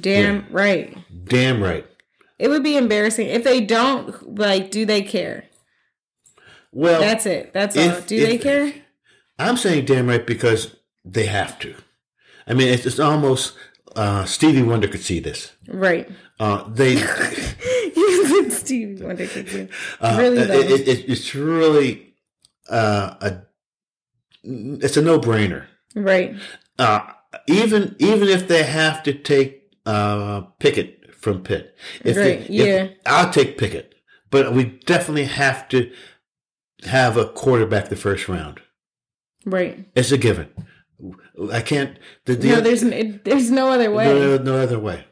Damn 0.00 0.46
right. 0.50 0.96
Damn 1.24 1.62
right. 1.62 1.86
It 2.38 2.48
would 2.48 2.62
be 2.62 2.76
embarrassing 2.76 3.28
if 3.28 3.42
they 3.44 3.62
don't. 3.62 4.36
Like, 4.38 4.70
do 4.70 4.84
they 4.84 5.00
care? 5.02 5.44
Well, 6.70 7.00
That's 7.00 7.24
it. 7.24 7.54
That's 7.54 7.76
all. 7.76 7.82
If- 7.84 8.06
Do 8.06 8.20
they 8.24 8.34
if- 8.34 8.42
care? 8.42 8.74
I'm 9.38 9.56
saying 9.56 9.84
damn 9.84 10.08
right 10.08 10.26
because 10.26 10.76
they 11.04 11.26
have 11.26 11.58
to. 11.60 11.74
I 12.46 12.54
mean, 12.54 12.68
it's, 12.68 12.86
it's 12.86 12.98
almost 13.00 13.54
uh, 13.94 14.24
Stevie 14.24 14.62
Wonder 14.62 14.88
could 14.88 15.02
see 15.02 15.20
this. 15.20 15.52
Right. 15.68 16.08
Uh, 16.38 16.68
they 16.68 16.96
Stevie 18.50 19.02
Wonder 19.02 19.26
could 19.26 19.48
see. 19.48 19.68
Uh, 20.00 20.16
Really, 20.18 20.38
it- 20.38 20.70
it- 20.70 20.88
it- 20.88 21.08
it's 21.10 21.34
really 21.34 22.14
uh, 22.68 23.14
a 23.20 23.42
it's 24.44 24.96
a 24.96 25.02
no 25.02 25.18
brainer. 25.18 25.66
Right. 25.94 26.34
Uh, 26.78 27.00
even 27.46 27.96
even 27.98 28.28
if 28.28 28.48
they 28.48 28.62
have 28.62 29.02
to 29.04 29.12
take 29.14 29.62
uh, 29.86 30.42
Pickett 30.60 31.14
from 31.14 31.42
Pitt, 31.42 31.74
if 32.04 32.14
they- 32.16 32.36
Right, 32.38 32.40
if- 32.42 32.50
yeah. 32.50 32.88
I'll 33.06 33.30
take 33.32 33.58
Pickett, 33.58 33.94
but 34.30 34.52
we 34.52 34.64
definitely 34.64 35.24
have 35.24 35.68
to 35.70 35.90
have 36.84 37.16
a 37.16 37.26
quarterback 37.26 37.88
the 37.88 37.96
first 37.96 38.28
round. 38.28 38.60
Right. 39.46 39.88
It's 39.94 40.12
a 40.12 40.18
given. 40.18 40.48
I 41.52 41.62
can't. 41.62 41.98
The, 42.26 42.34
the 42.34 42.48
No, 42.48 42.60
there's 42.60 42.82
it, 42.82 43.24
there's 43.24 43.50
no 43.50 43.70
other 43.70 43.90
way. 43.90 44.06
no, 44.06 44.36
no 44.38 44.56
other 44.58 44.78
way. 44.78 45.04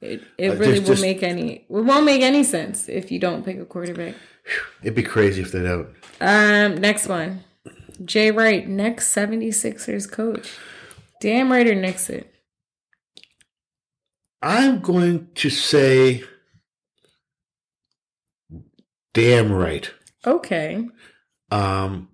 It, 0.00 0.22
it 0.38 0.52
Uh, 0.52 0.54
really 0.56 0.80
just- 0.80 1.02
make 1.02 1.22
any. 1.22 1.52
It 1.56 1.64
won't 1.68 2.04
make 2.06 2.22
any 2.22 2.44
sense 2.44 2.88
if 2.88 3.10
you 3.12 3.18
don't 3.18 3.44
pick 3.44 3.58
a 3.58 3.64
quarterback. 3.66 4.14
It'd 4.82 4.94
be 4.94 5.02
crazy 5.02 5.42
if 5.42 5.52
they 5.52 5.62
don't. 5.62 5.88
Um, 6.20 6.76
next 6.80 7.06
one. 7.06 7.44
Jay 8.04 8.30
Wright, 8.30 8.66
next 8.66 9.14
76ers 9.14 10.10
coach. 10.10 10.56
Damn 11.20 11.52
right 11.52 11.66
or 11.66 11.74
nix 11.74 12.08
it. 12.08 12.32
I'm 14.42 14.80
going 14.80 15.28
to 15.34 15.50
say, 15.50 16.24
damn 19.12 19.52
right. 19.52 19.90
Okay. 20.26 20.88
Um, 21.50 22.08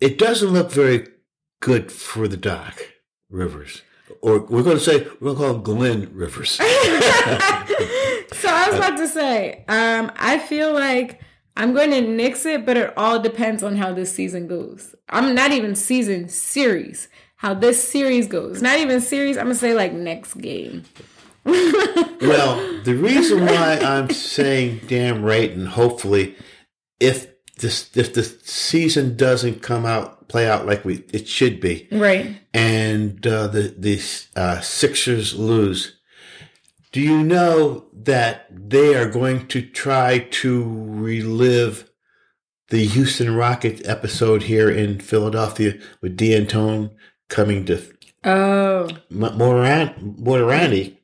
it 0.00 0.18
doesn't 0.18 0.50
look 0.50 0.70
very 0.70 1.06
good 1.60 1.90
for 1.90 2.28
the 2.28 2.36
Doc 2.36 2.92
Rivers, 3.30 3.82
or 4.20 4.40
we're 4.40 4.62
going 4.62 4.78
to 4.78 4.82
say 4.82 5.06
we're 5.20 5.34
going 5.34 5.36
to 5.36 5.42
call 5.42 5.54
him 5.54 5.62
Glenn 5.62 6.10
Rivers. 6.14 6.50
so 6.52 6.64
I 8.48 8.66
was 8.68 8.76
about 8.76 8.96
to 8.98 9.08
say, 9.08 9.64
um, 9.68 10.12
I 10.16 10.38
feel 10.38 10.72
like 10.72 11.20
I'm 11.56 11.72
going 11.72 11.90
to 11.90 12.00
nix 12.00 12.44
it, 12.44 12.66
but 12.66 12.76
it 12.76 12.92
all 12.96 13.20
depends 13.20 13.62
on 13.62 13.76
how 13.76 13.92
this 13.92 14.12
season 14.12 14.46
goes. 14.46 14.94
I'm 15.08 15.34
not 15.34 15.52
even 15.52 15.74
season 15.74 16.28
series. 16.28 17.08
How 17.36 17.52
this 17.52 17.86
series 17.86 18.26
goes. 18.26 18.62
Not 18.62 18.78
even 18.78 19.02
series. 19.02 19.36
I'm 19.36 19.44
gonna 19.44 19.54
say 19.54 19.74
like 19.74 19.92
next 19.92 20.32
game. 20.40 20.84
well, 21.44 22.82
the 22.84 22.94
reason 22.94 23.44
why 23.44 23.78
I'm 23.82 24.08
saying 24.08 24.80
damn 24.86 25.22
right, 25.22 25.50
and 25.50 25.68
hopefully, 25.68 26.36
if 27.00 27.33
this 27.56 27.90
if 27.96 28.14
the 28.14 28.22
season 28.24 29.16
doesn't 29.16 29.62
come 29.62 29.86
out 29.86 30.28
play 30.28 30.48
out 30.48 30.66
like 30.66 30.84
we 30.84 31.04
it 31.12 31.28
should 31.28 31.60
be, 31.60 31.86
Right. 31.92 32.36
and 32.52 33.24
uh, 33.26 33.46
the 33.48 33.74
the 33.78 34.00
uh, 34.36 34.60
Sixers 34.60 35.34
lose, 35.38 35.96
do 36.92 37.00
you 37.00 37.22
know 37.22 37.84
that 37.92 38.46
they 38.50 38.94
are 38.96 39.08
going 39.08 39.46
to 39.48 39.62
try 39.62 40.18
to 40.18 40.64
relive 40.64 41.88
the 42.70 42.86
Houston 42.86 43.34
Rockets 43.36 43.82
episode 43.86 44.44
here 44.44 44.70
in 44.70 44.98
Philadelphia 45.00 45.74
with 46.00 46.16
D'Antoni 46.16 46.90
coming 47.28 47.64
to 47.66 47.80
Oh, 48.24 48.88
Moran 49.10 50.16
Morandi, 50.18 50.96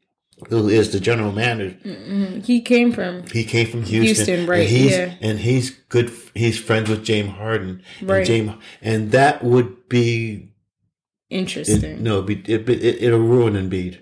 who 0.49 0.69
is 0.69 0.93
the 0.93 1.01
general 1.01 1.33
manager? 1.33 1.77
Mm-hmm. 1.85 2.41
he 2.41 2.61
came 2.61 2.93
from 2.93 3.27
He 3.29 3.45
came 3.45 3.67
from 3.69 3.83
Houston, 3.85 4.27
Houston, 4.27 4.47
right, 4.47 4.61
And 4.61 4.69
he's, 4.69 4.91
yeah. 4.93 5.15
and 5.21 5.39
he's 5.39 5.71
good. 5.89 6.11
He's 6.35 6.59
friends 6.59 6.89
with 6.89 7.05
James 7.05 7.31
Harden, 7.31 7.83
Right. 8.03 8.19
And 8.19 8.27
James, 8.27 8.53
and 8.83 9.13
that 9.13 9.45
would 9.45 9.89
be 9.89 10.49
interesting. 11.29 11.85
it, 11.85 12.01
no, 12.01 12.23
be, 12.23 12.37
it, 12.47 12.69
it, 12.69 13.03
it'll 13.03 13.19
ruin 13.21 13.55
Embiid. 13.55 13.99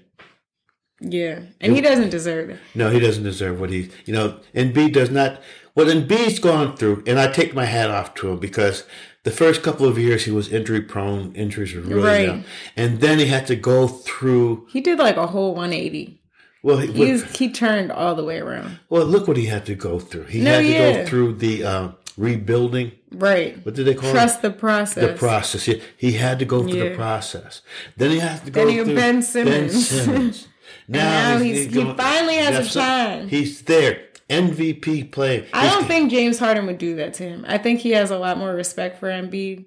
yeah, 1.01 1.41
and 1.61 1.75
he 1.75 1.81
doesn't 1.81 2.11
deserve 2.11 2.51
it. 2.51 2.59
No, 2.75 2.91
he 2.91 2.99
doesn't 3.01 3.23
deserve 3.25 3.61
what 3.61 3.71
he, 3.71 3.91
you 4.05 4.13
know, 4.13 4.39
Embiid 4.55 4.93
does 4.93 5.11
not, 5.11 5.41
what 5.75 5.87
Embiid's 5.89 6.39
gone 6.39 6.77
through, 6.77 7.05
and 7.07 7.19
I 7.21 7.31
take 7.31 7.55
my 7.55 7.67
hat 7.67 7.91
off 7.91 8.15
to 8.17 8.31
him 8.31 8.39
because 8.39 8.85
the 9.25 9.31
first 9.31 9.63
couple 9.63 9.87
of 9.87 9.99
years 9.99 10.25
he 10.25 10.31
was 10.31 10.49
injury 10.49 10.81
prone, 10.81 11.33
injuries 11.35 11.75
were 11.75 11.83
really 11.83 12.03
Right. 12.03 12.27
down. 12.27 12.45
And 12.77 13.01
then 13.01 13.19
he 13.19 13.27
had 13.27 13.47
to 13.49 13.57
go 13.57 13.87
through, 13.87 14.67
He 14.71 14.81
did 14.81 14.99
like 14.99 15.17
a 15.17 15.27
whole 15.29 15.55
180. 15.55 16.18
Well, 16.63 16.79
he, 16.79 16.93
He's 16.93 17.37
he 17.37 17.51
turned 17.51 17.91
all 17.93 18.15
the 18.15 18.25
way 18.25 18.39
around. 18.39 18.79
well, 18.89 19.05
look 19.05 19.29
what 19.29 19.37
he 19.37 19.47
had 19.47 19.65
to 19.67 19.75
go 19.75 19.99
through. 19.99 20.25
He 20.25 20.41
No, 20.41 20.53
had 20.53 20.61
to 20.63 20.69
yeah. 20.69 20.93
go 21.03 21.07
through 21.07 21.35
the 21.35 21.65
uh, 21.65 21.89
rebuilding. 22.17 22.93
Right. 23.13 23.65
What 23.65 23.75
did 23.75 23.87
they 23.87 23.95
call 23.95 24.11
it? 24.11 24.13
Trust 24.13 24.39
it? 24.39 24.43
the 24.43 24.51
process. 24.51 25.07
The 25.13 25.15
process. 25.17 25.65
He, 25.65 25.83
he 25.97 26.13
had 26.13 26.39
to 26.41 26.45
go 26.45 26.63
through 26.63 26.83
Yeah. 26.83 26.89
the 26.91 26.97
process. 26.97 27.63
Then 27.97 28.11
he 28.11 28.19
has 28.19 28.41
to 28.43 28.51
go 28.51 28.65
Then 28.67 28.75
you 28.75 28.85
through 28.85 28.95
Ben 28.97 29.23
Simmons. 29.23 29.89
Simmons. 29.89 30.49
now 30.89 31.39
he's- 31.39 31.73
he 31.73 31.85
finally 31.95 32.37
has 32.37 32.55
a 32.57 32.63
Jeff 32.63 32.71
Sim- 32.73 32.83
time. 32.83 33.29
He's 33.29 33.63
there. 33.63 34.05
MVP 34.29 35.11
play. 35.11 35.47
I 35.55 35.63
He's- 35.63 35.73
don't 35.75 35.87
think 35.87 36.11
James 36.11 36.39
Harden 36.39 36.67
would 36.67 36.77
do 36.77 36.97
that 36.97 37.15
to 37.15 37.23
him. 37.23 37.47
I 37.49 37.57
think 37.57 37.81
he 37.81 37.93
has 37.93 38.11
a 38.11 38.19
lot 38.19 38.37
more 38.37 38.53
respect 38.53 38.99
for 39.01 39.09
Embiid. 39.09 39.65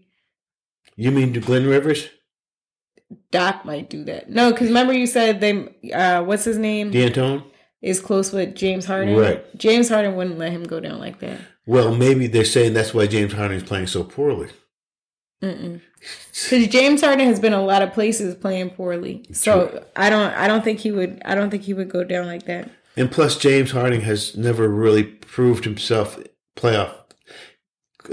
You 0.96 1.10
mean 1.10 1.34
to 1.34 1.40
Glenn 1.40 1.66
Rivers? 1.66 2.10
Doc 3.32 3.66
might 3.66 3.90
do 3.90 4.04
that. 4.06 4.30
No, 4.30 4.52
because 4.52 4.68
remember 4.68 4.94
you 4.94 5.08
said 5.08 5.40
they. 5.40 5.92
Uh, 5.92 6.24
what's 6.24 6.44
his 6.44 6.58
name? 6.58 6.92
D'Antoni? 6.92 7.44
Is 7.82 8.00
close 8.00 8.32
with 8.32 8.56
James 8.56 8.86
Harden. 8.86 9.16
Right. 9.16 9.58
James 9.58 9.90
Harden 9.90 10.16
wouldn't 10.16 10.38
let 10.38 10.52
him 10.52 10.64
go 10.64 10.80
down 10.80 11.00
like 11.00 11.20
that. 11.20 11.40
Well, 11.66 11.96
maybe 11.96 12.28
they're 12.28 12.46
saying 12.46 12.74
that's 12.74 12.94
why 12.94 13.08
James 13.08 13.34
Harden 13.34 13.58
is 13.58 13.64
playing 13.64 13.88
so 13.88 14.04
poorly. 14.04 14.50
Because 15.40 16.68
James 16.68 17.02
Harden 17.02 17.26
has 17.26 17.40
been 17.40 17.54
a 17.54 17.64
lot 17.64 17.82
of 17.82 17.94
places 17.94 18.36
playing 18.36 18.72
poorly, 18.72 19.26
so 19.32 19.68
True. 19.68 19.80
I 19.96 20.10
don't. 20.10 20.32
I 20.34 20.48
don't 20.48 20.64
think 20.64 20.80
he 20.80 20.92
would. 20.92 21.22
I 21.26 21.34
don't 21.34 21.50
think 21.50 21.64
he 21.64 21.74
would 21.74 21.90
go 21.90 22.04
down 22.04 22.28
like 22.28 22.46
that. 22.46 22.70
And 22.96 23.12
plus, 23.12 23.38
James 23.38 23.72
Harden 23.72 24.02
has 24.02 24.38
never 24.38 24.68
really 24.68 25.04
proved 25.04 25.64
himself 25.64 26.20
playoff 26.56 26.94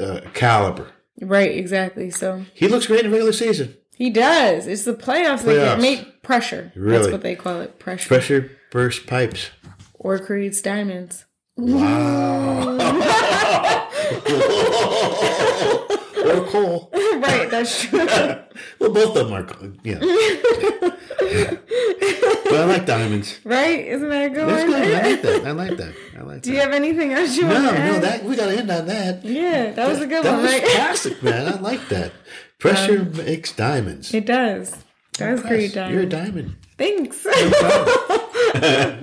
uh, 0.01 0.21
caliber. 0.33 0.93
Right. 1.21 1.55
Exactly. 1.57 2.11
So 2.11 2.45
He 2.55 2.69
looks 2.69 2.87
great 2.87 3.05
in 3.05 3.11
regular 3.11 3.33
season. 3.33 3.77
He 3.99 4.09
does. 4.11 4.67
It's 4.67 4.85
the 4.85 4.95
playoffs. 4.95 5.43
They 5.43 5.57
Playoffs. 5.57 5.65
get 5.77 5.81
make 5.81 6.23
pressure. 6.23 6.73
Really? 6.75 6.99
That's 6.99 7.13
what 7.13 7.23
they 7.23 7.35
call 7.35 7.61
it. 7.61 7.79
Pressure. 7.79 8.09
Pressure 8.09 8.51
burst 8.71 9.07
pipes. 9.07 9.51
Or 9.95 10.19
creates 10.19 10.63
diamonds. 10.63 11.25
Wow. 11.57 12.79
or 16.25 16.45
coal. 16.47 16.91
right. 16.95 17.49
That's 17.51 17.85
true. 17.85 18.07
Well, 18.81 18.93
both 18.93 19.17
of 19.17 19.29
them 19.29 19.33
are, 19.33 19.45
cool, 19.45 19.73
yeah. 19.85 19.99
but 20.01 20.09
I 22.55 22.65
like 22.65 22.87
diamonds. 22.87 23.39
right. 23.45 23.87
Isn't 23.87 24.09
that 24.09 24.25
a 24.27 24.29
good 24.31 24.49
That's 24.49 24.63
one? 24.71 24.83
good. 24.83 24.95
I 24.95 25.03
like 25.11 25.23
that. 25.23 25.45
I 25.47 25.51
like 25.53 25.77
that. 25.77 25.95
I 26.19 26.23
like 26.23 26.35
that. 26.37 26.43
Do 26.43 26.53
you 26.53 26.59
have 26.59 26.73
anything 26.73 27.13
else 27.13 27.37
you 27.37 27.43
No, 27.47 27.55
want 27.55 27.77
to 27.77 27.79
add? 27.81 27.89
no, 27.89 27.97
add? 27.97 28.03
that 28.03 28.25
we 28.25 28.35
got 28.37 28.47
to 28.47 28.57
end 28.59 28.71
on 28.71 28.87
that. 28.87 29.25
Yeah, 29.25 29.71
that 29.73 29.89
was 29.89 30.01
a 30.01 30.07
good 30.07 30.25
that 30.25 30.33
one, 30.33 30.43
was 30.43 30.53
right? 30.53 30.63
classic, 30.65 31.23
man. 31.23 31.47
I 31.53 31.61
like 31.61 31.89
that. 31.89 32.13
Pressure 32.59 33.05
makes 33.05 33.53
diamonds. 33.53 34.13
It 34.13 34.27
does. 34.27 34.85
Does 35.13 35.41
create 35.43 35.73
Press. 35.73 35.93
You're 35.93 36.03
a 36.03 36.07
diamond. 36.07 36.57
Thanks. 36.77 37.25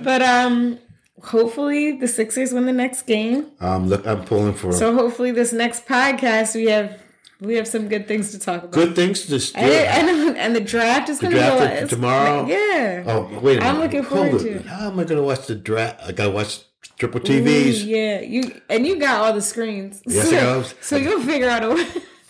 but 0.02 0.22
um, 0.22 0.78
hopefully 1.22 1.92
the 1.92 2.08
Sixers 2.08 2.52
win 2.52 2.66
the 2.66 2.72
next 2.72 3.02
game. 3.02 3.46
Um, 3.60 3.88
look, 3.88 4.06
I'm 4.06 4.24
pulling 4.24 4.54
for 4.54 4.72
So 4.72 4.94
hopefully 4.94 5.30
this 5.30 5.52
next 5.52 5.86
podcast 5.86 6.54
we 6.54 6.66
have 6.66 7.00
we 7.40 7.54
have 7.56 7.68
some 7.68 7.88
good 7.88 8.08
things 8.08 8.30
to 8.30 8.38
talk 8.38 8.62
about. 8.62 8.72
good 8.72 8.96
things 8.96 9.26
to. 9.26 9.58
And, 9.58 10.08
and, 10.08 10.36
and 10.38 10.56
the 10.56 10.60
draft 10.60 11.10
is 11.10 11.18
going 11.18 11.34
to 11.34 11.38
go 11.38 11.86
tomorrow? 11.86 12.46
Yeah. 12.46 13.04
Oh, 13.06 13.40
wait 13.40 13.58
a 13.58 13.60
minute. 13.60 13.64
I'm 13.64 13.78
looking 13.78 14.02
Hold 14.04 14.30
forward 14.30 14.40
it. 14.40 14.44
to 14.44 14.56
it. 14.56 14.66
How 14.66 14.86
am 14.90 14.98
I 14.98 15.04
going 15.04 15.20
to 15.20 15.22
watch 15.22 15.46
the 15.46 15.54
draft? 15.54 16.00
I 16.02 16.12
got 16.12 16.24
to 16.24 16.30
watch 16.30 16.60
triple 16.98 17.20
Ooh, 17.20 17.24
TVs, 17.24 17.84
yeah, 17.84 18.20
you 18.20 18.60
and 18.70 18.86
you 18.86 18.98
got 18.98 19.20
all 19.20 19.32
the 19.32 19.42
screens. 19.42 20.02
Yes, 20.06 20.30
so, 20.30 20.60
I 20.60 20.82
so 20.82 20.96
you'll 20.96 21.22
figure 21.22 21.48
out 21.48 21.64
a 21.64 21.70
way. 21.70 21.86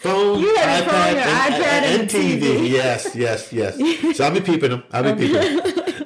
Phone, 0.07 0.41
You 0.41 0.55
had 0.57 0.85
iPad, 0.85 0.91
phone, 0.91 1.19
and, 1.19 1.55
iPad, 1.55 1.83
and, 1.83 2.01
and 2.03 2.11
TV. 2.11 2.41
TV. 2.41 2.71
Yes, 2.71 3.15
yes, 3.15 3.53
yes. 3.53 3.77
So 4.17 4.25
I'll 4.25 4.33
be 4.35 4.41
peeping 4.41 4.71
them. 4.71 4.83
I'll 4.93 5.15
be 5.15 5.27
peeping. 5.29 5.61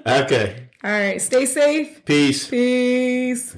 Okay. 0.06 0.68
All 0.82 0.90
right, 0.90 1.20
stay 1.20 1.44
safe. 1.46 2.04
Peace. 2.04 2.48
Peace. 2.48 3.54